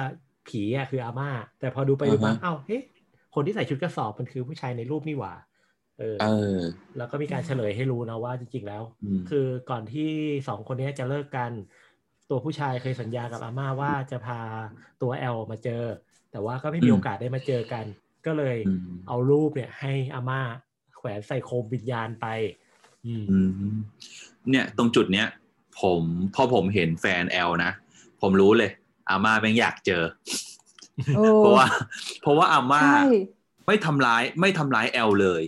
[0.48, 2.82] ผีอะคืออาม่า แต่พอดูไปดูมาอ่าฮะเอ้าเฮ้ย
[3.34, 5.34] คนที่ใส่ชุดกระสอบมันคือผู้ชายในรูปนี่หว่า
[6.00, 6.28] เออเอ
[6.58, 6.60] อ
[6.98, 10.10] แล้วก็มีการเฉลยให้รู้นะว่าจริงๆแล้วอืมคือก่อนที่
[10.48, 11.52] สองคนเนี้ยจะเลิกกัน
[12.30, 14.40] ตัวผู้ชายเคยสัญญากับอาม่าว่าจะพา
[15.02, 15.84] ตัวแอลมาเจอ
[16.32, 17.86] แต่ว่าก็ไม่มีอืมโอกาสได้มาเจอกัน
[18.26, 20.42] ก็เลยอืมเอารูปเนี่ย ให้อาม่า
[20.98, 22.28] แขวนใส่โคมวิญญาณไป
[23.06, 23.40] อืมอื
[23.74, 23.78] ม
[24.50, 25.28] เนี่ยตรงจุดเนี้ย
[25.82, 26.02] ผม
[26.36, 27.72] พอผมเห็นแฟนแอลนะ
[28.22, 28.72] ผมรู้เลย
[29.10, 30.53] อาม่าแม่งอยากเจอโอ้
[31.40, 31.66] เพราะว่า
[32.22, 32.98] เพราะว่าอาม่าใช่
[33.68, 35.44] ไม่ทำร้ายไม่ทำร้ายแอลเลย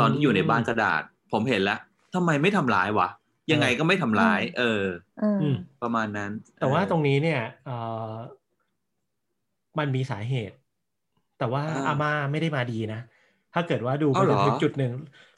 [0.00, 1.02] ตอนที่อยู่ในบ้านกระดาษ
[1.32, 1.78] ผมเห็นแล้ว
[2.14, 3.08] ทำไมไม่ทำร้ายวะ
[3.52, 4.82] ยังไงก็ไม่ทำร้าย เออ
[5.20, 7.70] เออออืมประมาณนั้น แต่ว่าเออตรงนี้เนี่ยเอ
[8.10, 8.14] อ
[9.78, 10.56] มันมีสาเหตุ
[11.38, 13.00] แต่ว่าอ่าอาม่าไม่ได้มาดีนะ
[13.54, 14.92] ถ้าเกิดว่าดูไปเอาเหรจอนถึงจุดหนึ่ง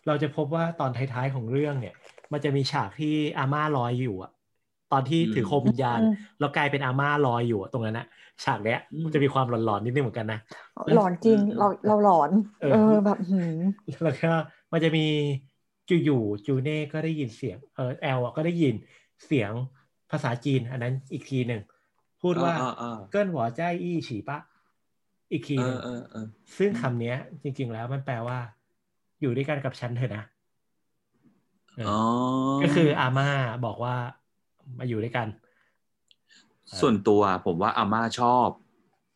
[0.06, 1.94] เราจะพบว่าตอนท้ายๆของเรื่องเนี่ย
[2.32, 4.30] มันจะมีฉากที่อาม่าลอยอยู่อะ
[4.93, 8.07] ตอนที่ถือโคมวิญญาณอืมแล้วกลายเป็นอาม่าลอยอยู่อะตรงนั้นนะ
[8.45, 10.41] ฉากเนี้ยอืมมันจะมีความหลอนๆนิดนึงเหมือนกันนะ
[10.95, 12.30] หลอนจริงอืมเราเราหลอน
[12.61, 13.59] เออเออแบบหืม
[14.03, 14.32] แล้วก็
[14.72, 15.07] มันจะมี
[15.88, 18.74] จูอยู่จูเน่ก็ได้ยินเสียงเออแอลอะก็ได้ยิน
[19.26, 19.53] เสียง
[20.11, 21.62] ภาษาจีน อันนั้นอีกทีหนึ่ง
[22.22, 24.38] พูดว่าอ่าอ่าเกิ้นหัวใจอี้ฉีปะ
[25.32, 26.26] อีกทีเอหนึ่องเออเออ
[26.59, 28.38] ซึ่งคำเนี้ยจริง ๆ แล้วมันแปลว่า
[29.20, 30.24] อยู่ด้วยกันกับฉันเถอะนะ
[31.76, 31.99] เออออ๋อ
[32.62, 33.28] ก็คืออาม่า
[33.66, 33.97] บอกว่า
[34.78, 35.28] มาอยู่ด้วยกัน
[36.80, 38.48] ส่วนตัวผมว่าอาม่าชอบ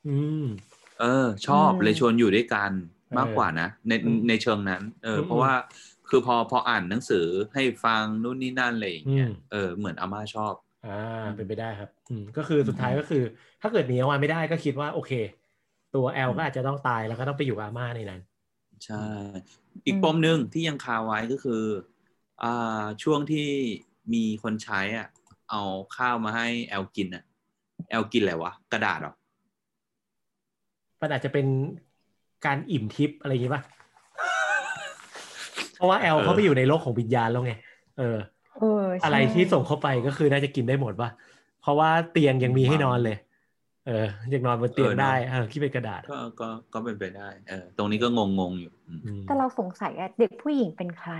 [0.09, 0.45] อืม
[1.01, 2.71] เออ ชอบอืมเลยชวนอยู่ด้วยกัน
[3.11, 5.53] เออมากกว่านะในอืมในเชิงนั้น เอออมเพราะว่า
[6.09, 10.55] คือพอพออ่านหนังสือให้ฟังนู่นนี่นั่นอะไรอย่างเงี้ยอืมเออเหมือนอาม่าชอบ
[10.87, 13.23] อ่าเป็นไปได้ครับอืมก็คือสุดท้ายก็คือ
[13.63, 15.13] ถ้าเกิดหนีออกมาไม่ได้ก็คิดว่าโอเค
[15.95, 18.21] ตัวแอลก็อาจจะต้องตายแล้วก็ต้องไปอยู่กับอาม่าในนั้น
[18.85, 19.05] ใช่
[19.87, 21.63] อีกปมหนึ่งที่ยังคาไว้ก็คือ
[22.43, 23.49] อ่าช่วงที่
[24.15, 25.09] มีคนใช้อะ
[25.51, 25.63] เอา
[25.97, 27.25] ข้าวมาให้แอลกินอะ
[27.91, 29.15] แอลกินอะไรวะ กระดาษเหรอ
[31.01, 31.47] มันอาจจะเป็น
[32.47, 33.63] การอิ่มทิพย์อะไรอย่างงี้ป่ะ
[35.77, 37.53] เพราะว่าแอลเออเขาไปอยู่ในโลกของวิญญาณแล้วไง
[37.99, 38.19] เออ
[38.59, 41.11] เออใช่อะไรที่ส่งเข้าไปก็คือน่าจะกินได้หมดป่ะ
[41.63, 43.17] เพราะว่าเตียงยังมีให้นอนเลย
[43.87, 51.13] เออยังนอนบนเตียงเออเนอะได้เออที่เป็นกระดาษ ก็ก็ก็เป็นไปได้เออตรงนี้ก็งงงๆอยู่อืมอืมแต่เราสงสัยอะเด็กผู้หญิงเป็นใคร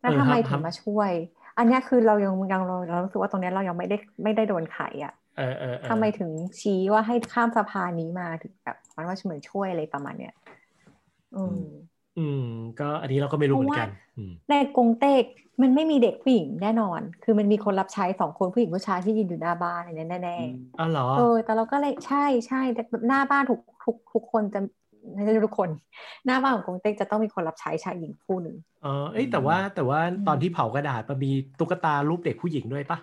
[0.00, 1.12] แล้วเออทำไมครับถึงมาช่วย
[1.58, 6.30] อันเนี้ยคือเรายังยังเราเรารู้สึกว่าตรงเนี้ยเรายังไม่ได้ไม่ได้โดนไขอะเออเออเออทำไมถึง
[6.60, 10.32] ชี้ว่าให้ข้ามสะพานนี้มาถึงแบบมันว่าเหมือนช่วยอะไรประมาณเนี้ย
[11.34, 11.58] อืม
[12.16, 12.40] อืม
[12.78, 15.24] ก็อันนี้เราก็ไม่รู้เหมือนกันอืมในกรงเต็ก
[15.62, 20.38] มันไม่มีเด็กผู้หญิงแน่นอน คือมันมีคนรับใช้สองคนผู้หญิงผู้ชายที่ยืนอยู่หน้าบ้านอันนี้แน่
[20.78, 24.58] อ้าวเหรอๆเออแต่เราก็เลยใช่ใช่แต่หน้าบ้านทุกทุกทุกคนจะ
[25.12, 25.70] ไม่ใช่ทุกคน
[26.24, 32.98] หน้าบ้านของกรงเต็กจะต้องมีคนรับใช้ชายหญิงคู่หนึ่งเออเอ้ยแต่ว่าแต่ว่าตอนที่เผากระดาษมันมีตุ๊กตารูปเด็กผู้หญิงด้วยปะ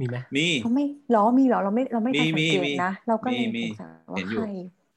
[0.00, 4.46] มีไหมมีเขาไม่หรอมีหรอเราไม่เราไม่ทันสังมีเกตมีนะ เราก็เลยมีสงสัยว่าเห็นอยู่ใคร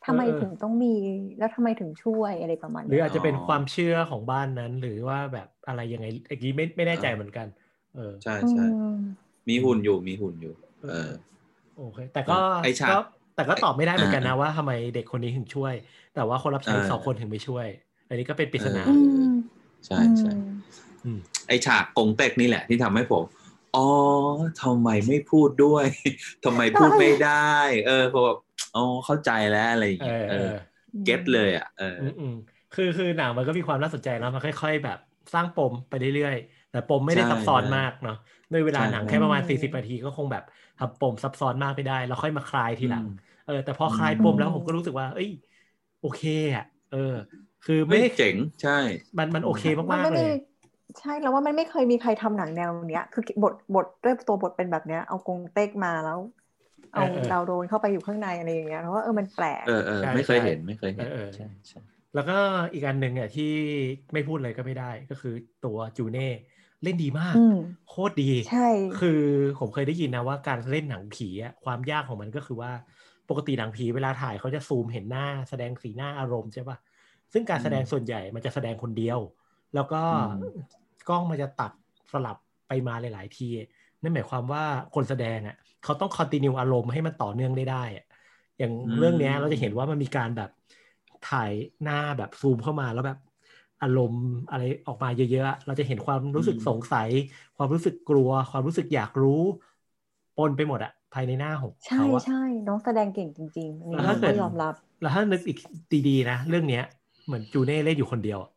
[0.05, 0.93] ทำไมเออเออถึงต้องมี
[1.37, 7.47] แล้วทำไมถึงช่วยอะไรประมาณหรือเนี้ยอาจจะเป็นอ๋อความเชื่อของบ้านนั้น หรือว่าแบบอะไรยังไงอันนี้ไม่ไม่แน่ใจเหมือนกัน
[7.95, 10.53] เออใช่อืใช่มมีหุ่นอยู่มีหุ่นอยู่
[10.83, 11.11] เออ
[11.77, 12.97] โอเคแต่ก็ไอ้ฉากก็
[13.35, 15.73] แต่ก็ตอบไม่ได้เหมือนกันนะอ่าว่าทำไมเด็กคนนี้ถึงช่วย
[16.13, 17.67] แต่ว่าคนรับใช้เออสองคนถึงไม่ช่วย
[18.07, 19.25] อันนี้ก็เป็นปริศนาเออืม
[19.87, 20.41] ใช่ใช่อืม
[21.03, 23.23] อืมไอฉากกงเต็กนี่แหละที่ทำให้ผม
[23.75, 23.87] อ๋อ
[24.61, 25.85] ทำไมไม่พูดด้วย
[26.45, 27.55] ทำไมพูดไม่ได้
[27.85, 28.37] เออพอแบบ
[28.75, 30.51] อ๋อเข้าใจแล้วอะไรอย่างเอเงี้ยอเอเอออ
[31.03, 32.31] เก็ตเลยอะเอออืมอืม
[32.71, 34.97] คือคือหนังมันก็มีความน่าสนใจนะมันค่อย ๆ แบบ
[35.33, 38.13] สร้างปมไปเรื่อยๆแต่ปมไม่ได้ใช่ซับซ้อนใช่มากเนาะ
[38.51, 40.43] ด้วยเวลาใช่หนังใช่แค่ประมาณอืมสี่สิบนาทีก็คงแบบ
[40.77, 43.07] ทำปมซับซ้อนมากไม่ได้ แล้วค่อยมาคลายทีหลังอืม
[43.43, 45.29] เออ แต่พอคลายอืมปมแล้วผมก็รู้สึกว่า เอ้ย
[45.99, 46.21] โอเค
[46.55, 46.97] อะ เออ
[47.61, 48.71] คือไม่ไม่ได้เจ๋ง ใช่
[49.17, 50.25] มันมันโอเคมันมากไม่ๆเลได้ย
[50.99, 56.19] ใช่แล้วว่ามันไม่เคยมีใครทำหนังแนวเนี้ย คือบทบทด้วยตัวบทเป็นแบบเนี้ย เอากงเต็กมาแล้ว
[56.91, 61.79] เอาดาวโรนเข้าไปอยู่ข้างในอะไรอย่างเงี้ยเพราะว่าเออมันแปลกเออเออไม่เคยเห็นไม่เคยเห็นใช่ใช่
[62.13, 62.33] แล้วก็
[62.73, 63.43] อีกอันหนึ่งอะที่
[64.13, 65.31] ไม่พูดเลยก็ไม่ได้ก็คือ
[65.61, 66.21] ตัวจูเน่
[66.85, 67.35] เล่นดีมาก
[67.89, 68.67] โคตรดี ใช่
[68.99, 69.21] คือ
[69.59, 72.71] ผมเคยได้ยินนะว่าการเล่นหนังผีอะความยากของมันก็คือว่า
[73.29, 76.77] ปกติหนังผีเวลาถ่ายเขาจะซูมเห็นหน้า แสดงสีหน้าอารมณ์ใช่ปะ
[77.33, 79.19] ซึ่งการแสดงส่วนใหญ่มันจะแสดงคนเดียว
[79.75, 80.01] แล้วก็
[81.09, 81.71] กล้องมันจะตัด
[82.11, 83.47] สลับไปมาหลาย ๆ ที
[84.01, 84.63] นั่นหมายความว่า
[84.95, 88.05] คนแสดงอะเขาต้องคอนติเนียอารมณ์ให้มันต่อเนื่องได้ได้อะ
[88.59, 90.49] อย่างเรื่องเนี้ยเราจะเห็นว่ามันมีการแบบ
[91.29, 91.51] ถ่าย
[91.83, 93.19] หน้าแบบซูมเข้ามาแล้วแบบ
[93.83, 97.09] อารมณ์อะไรออกมาเยอะๆ เราจะเห็นความรู้สึกสงสัย
[97.57, 99.41] ความรู้สึกกลัว ความรู้สึกอยากรู้
[100.37, 105.57] ปนไปหมดอะภายในหน้าของใช่เขาอะใช่น้องแสดงเก่งจริงๆอันนี้แล้วถ้าเกิก็ดยอมรับ แล้วถ้านึกอีก
[106.07, 106.83] ดีๆนะ เรื่องเนี้ย
[107.25, 108.51] เหมือนจูเน่เล่นอยู่คนเดียวอะ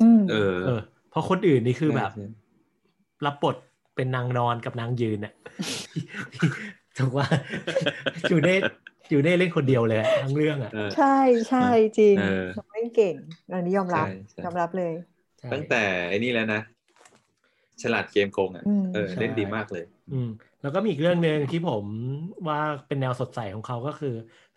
[0.00, 0.80] อืมเออเออ
[1.10, 2.26] เพราะคนอื่นนี่คือแบบใช่
[3.26, 3.56] รับบท
[3.94, 5.32] เป็นนางนอนกับนางยืนอะ
[6.98, 7.26] ถูกว่า
[8.30, 8.56] จูเน่
[9.10, 11.16] จูเน่เล่นคนเดียวเลยอะทั้งเรื่องอะเออใช่
[11.48, 11.58] ใช่
[11.98, 13.14] จริงเออน้องเล่นเก่ง
[13.52, 14.92] อันนี้ยอมรับใช่ใช่ยอมรับเลย
[15.40, 16.60] ใช่ตั้งแต่ไอ้นี่แล้วนะ
[17.82, 20.28] ฉลาดเกมโกงอะอืมเออใช่เล่นดีมากเลย อืม
[20.62, 21.84] แล้วก็มีอีกเรื่องหนึ่งที่ผม
[22.48, 24.14] ว่าเป็นแนวสดใสของเขาก็คือ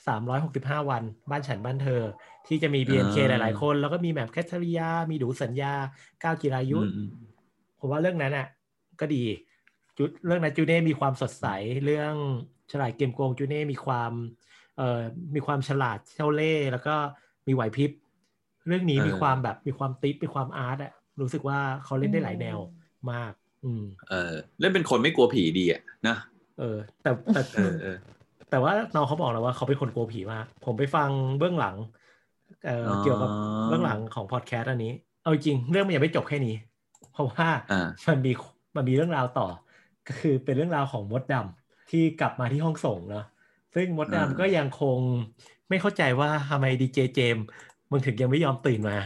[0.08, 2.04] 365 วันบ้านฉันบ้านเธอ
[2.48, 5.74] ที่จะมี BNK หอ่าลาย ๆ คน แล้วก็มีแบบแคทเธอรียา มีดูสัญญา
[6.24, 7.10] ก้าวจิรายุอืมอืม
[7.80, 8.48] ผมว่าเรื่องนั้นอะ
[9.00, 9.24] ก็ดี
[9.98, 11.46] จุดเรื่องนั้นจูเน่มีความสดใส
[11.86, 12.14] เรื่อง
[12.72, 14.12] ฉลาดเกมโกงจูเน่มีความ
[14.78, 15.00] เอ่อ
[15.36, 16.96] มีความฉลาดเช่าเล่ห์แล้วก็
[17.48, 17.92] มีไหวพริบ
[18.68, 20.92] เรื่องนี้มีความแบบมีความติ๊ดมีความอาร์ตอะ
[21.22, 22.58] รู้สึกว่าเขาเล่นได้หลายแนว
[23.12, 23.32] มาก
[23.64, 26.18] อืม เออเล่นเป็นคนไม่กลัวผีดีอะนะ
[26.60, 27.98] เออ แต่แต่เออเออ
[28.50, 31.10] แต่ว่าน้องเขาบอกแล้วว่าเขาเป็นคนกลัวผีมากผมไปฟัง
[31.40, 31.76] เบื้องหลัง
[32.66, 33.30] เอ่อออเกี่ยวกับ
[33.68, 36.56] เบื้องหลังของพอดแคสต์อันนี้ เอาจริงเรื่องมันยังไม่จบแค่นี้
[37.14, 38.32] เพราะว่าอ่ามันมี
[38.76, 39.48] มันมีเรื่องราวต่อ
[40.08, 41.59] ก็คือเป็นเรื่องราวของมดดำ
[41.90, 43.26] ที่กลับมาที่ห้องส่งเนาะ
[43.76, 45.00] ซึ่งมดดำก็ยังคง
[45.70, 47.46] ไม่เข้าใจว่าทำไมดีเจเจมส์
[47.92, 48.98] มึงถึงยังไม่ยอมตื่นมา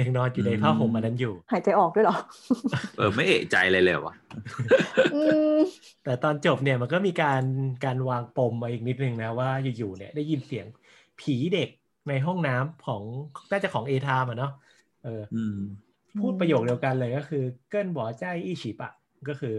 [0.00, 2.16] ยังนอนอยู่ในผ้าห่มอันนั้นอยู่ หายใจออกด้วยเหรอ
[2.96, 4.14] เออ ไม่เอะใจเลยเลยวะ
[5.14, 5.22] อื
[5.56, 5.58] ม
[6.04, 7.42] แต่ตอนจบเนี่ยมันก็มีการ
[7.84, 10.66] การวางปมมาอีกนิดนึงนะว่าอยู่ๆเนี่ยได้ยินเสียง
[11.20, 11.68] ผีเด็ก
[12.08, 13.02] ในห้องน้ำของ
[13.50, 14.52] น่าจะของเอทามอะเนาะ
[15.04, 15.58] เอออืม
[16.20, 18.90] พูดประโยคเดียวกันเลยก็คือ เกิ้นบอกใจอี้ฉีปะ
[19.28, 19.54] ก็คือ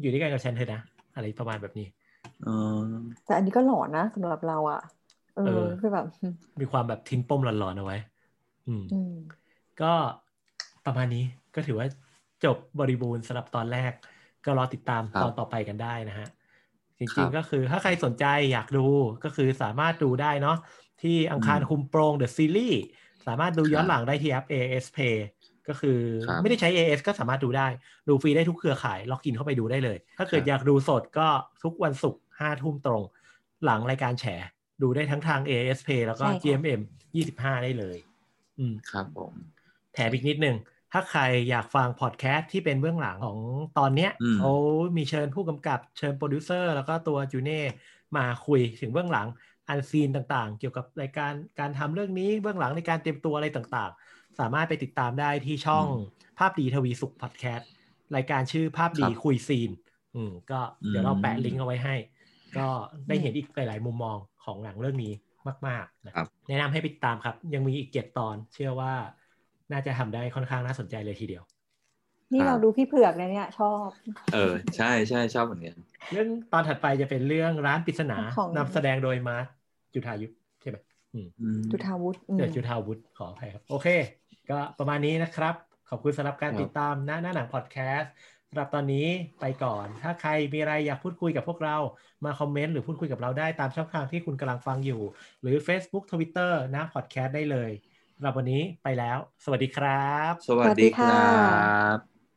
[0.00, 0.80] อยู่ด้วยกันกับฉันเถอะนะ
[1.14, 1.99] อะไรประมาณแบบนี้เออ
[3.24, 4.78] แต่อันนี้ก็หลอนนะสำหรับเราอะ
[5.34, 6.06] เอเอออคือแบบ
[6.60, 7.96] มีความแบบทิ้งปมหลอนๆเอาไว้
[8.66, 9.86] อืมอืม ก็
[10.84, 11.24] ประมาณนี้
[11.54, 11.86] ก็ถือว่า
[12.44, 13.92] จบบริบูรณ์สำหรับตอนแรก
[14.44, 16.26] ก็รอติดตามครับตอนต่อไปกันได้นะฮะ
[16.98, 18.86] จริงๆครับก็คือถ้าใครสนใจอยากดู
[19.24, 20.56] ก็คือสามารถดูได้เนาะ
[21.02, 22.76] ที่อังคารอืมคลุมโปง The Series
[23.26, 25.16] สามารถดูย้อนหลังได้ที่แอป AIS Play
[25.68, 27.68] ก็คือครับไม่ได้ใช้ AS ก็สามารถดูได้
[28.08, 31.28] ดูฟรีได้ทุกเครือข่าย ล็อกอินเข้าไปดูได้เลย ถ้าเกิดครับอยากดูสดก็
[31.62, 33.02] ทุกวันศุกร์ ห้าทุ่มตรง
[33.64, 34.24] หลังรายการแฉ
[34.82, 36.80] ดูได้ทั้งทาง AIS Play แล้วก็ใช่ค่ะ GMM
[37.16, 37.96] 25ได้เลย
[38.58, 39.32] อืมครับผม
[39.94, 40.56] แถมอีกนิดนึง
[40.92, 43.38] ถ้าใครอยากฟังพอดแคสต์ที่เป็นเบื้องหลังของ
[43.78, 44.52] ตอนเนี้ยอืมเขา
[44.96, 47.62] มีเชิญผู้กำกับเชิญโปรดิวเซอร์แล้วก็ตัวจูเน่
[48.16, 49.28] มาคุยถึงเบื้องหลัง
[49.68, 55.86] unseen ต่างๆ เกี่ยวกับรายการการทำเรื่องนี้เบื้องหลังในการเตรียมตัวอะไรต่างๆ สามารถไปติดตามได้ที่ช่อง
[56.38, 57.68] ภาพดีทวีสุขพอดแคสต์
[58.16, 59.70] รายการชื่อภาพดีครับคุยซีน
[60.14, 60.60] อืมก็
[60.90, 61.94] เดี๋ยวเราแปะอืมลิงก์เอาไว้ให้
[62.58, 62.66] ก็
[63.08, 65.12] ได้เห็นอีกหลาย ๆ มุมมองของหนังเรื่องนี้
[65.68, 68.92] มาก ๆ นะครับ แนะนำให้ไปติดตามครับ ยังมีอีกเจ็ดตอน เชื่อว่า
[69.72, 71.44] น่าจะทำได้ค่อนข้างน่าสนใจเลยทีเดียว
[72.32, 73.88] นี่ครับเราดูพี่เผือกนะเนี่ยชอบ
[74.32, 75.76] เออ ใช่ใช่ชอบเหมือนกัน
[76.12, 79.46] เรื่องตอนถัดไปจะเป็นเรื่องร้านปริศนาของนำแสดงโดยมาร์ท
[79.94, 80.76] จุธายุทธใช่ไหม
[81.14, 83.88] อืมอืมจุธาวุฒิอืมเกิดจุธาวุฒิขออภัยครับ โอเค
[84.50, 85.54] ก็ประมาณนี้นะครับ
[85.88, 88.12] ขอบคุณสำหรับการครับติดตามหน้าหน้าหนังพอดแคสต์
[88.50, 89.06] สำหรับตอนนี้
[89.40, 91.76] ไปก่อน ถ้าใครมีอะไรอยากพูดคุยกับพวกเรา
[92.24, 94.96] มาคอมเมนต์หรือพูดคุยกับเราได้ตามช่องทางที่คุณกำลังฟังอยู่
[95.40, 97.70] หรือ Facebook Twitter นะพอดแคสต์ได้เลย
[98.14, 99.90] สำหรับวันนี้ไปแล้ว สวัสดีครั
[100.30, 100.32] บ
[100.62, 101.16] สวัสดีค่ะรั
[101.96, 102.09] บ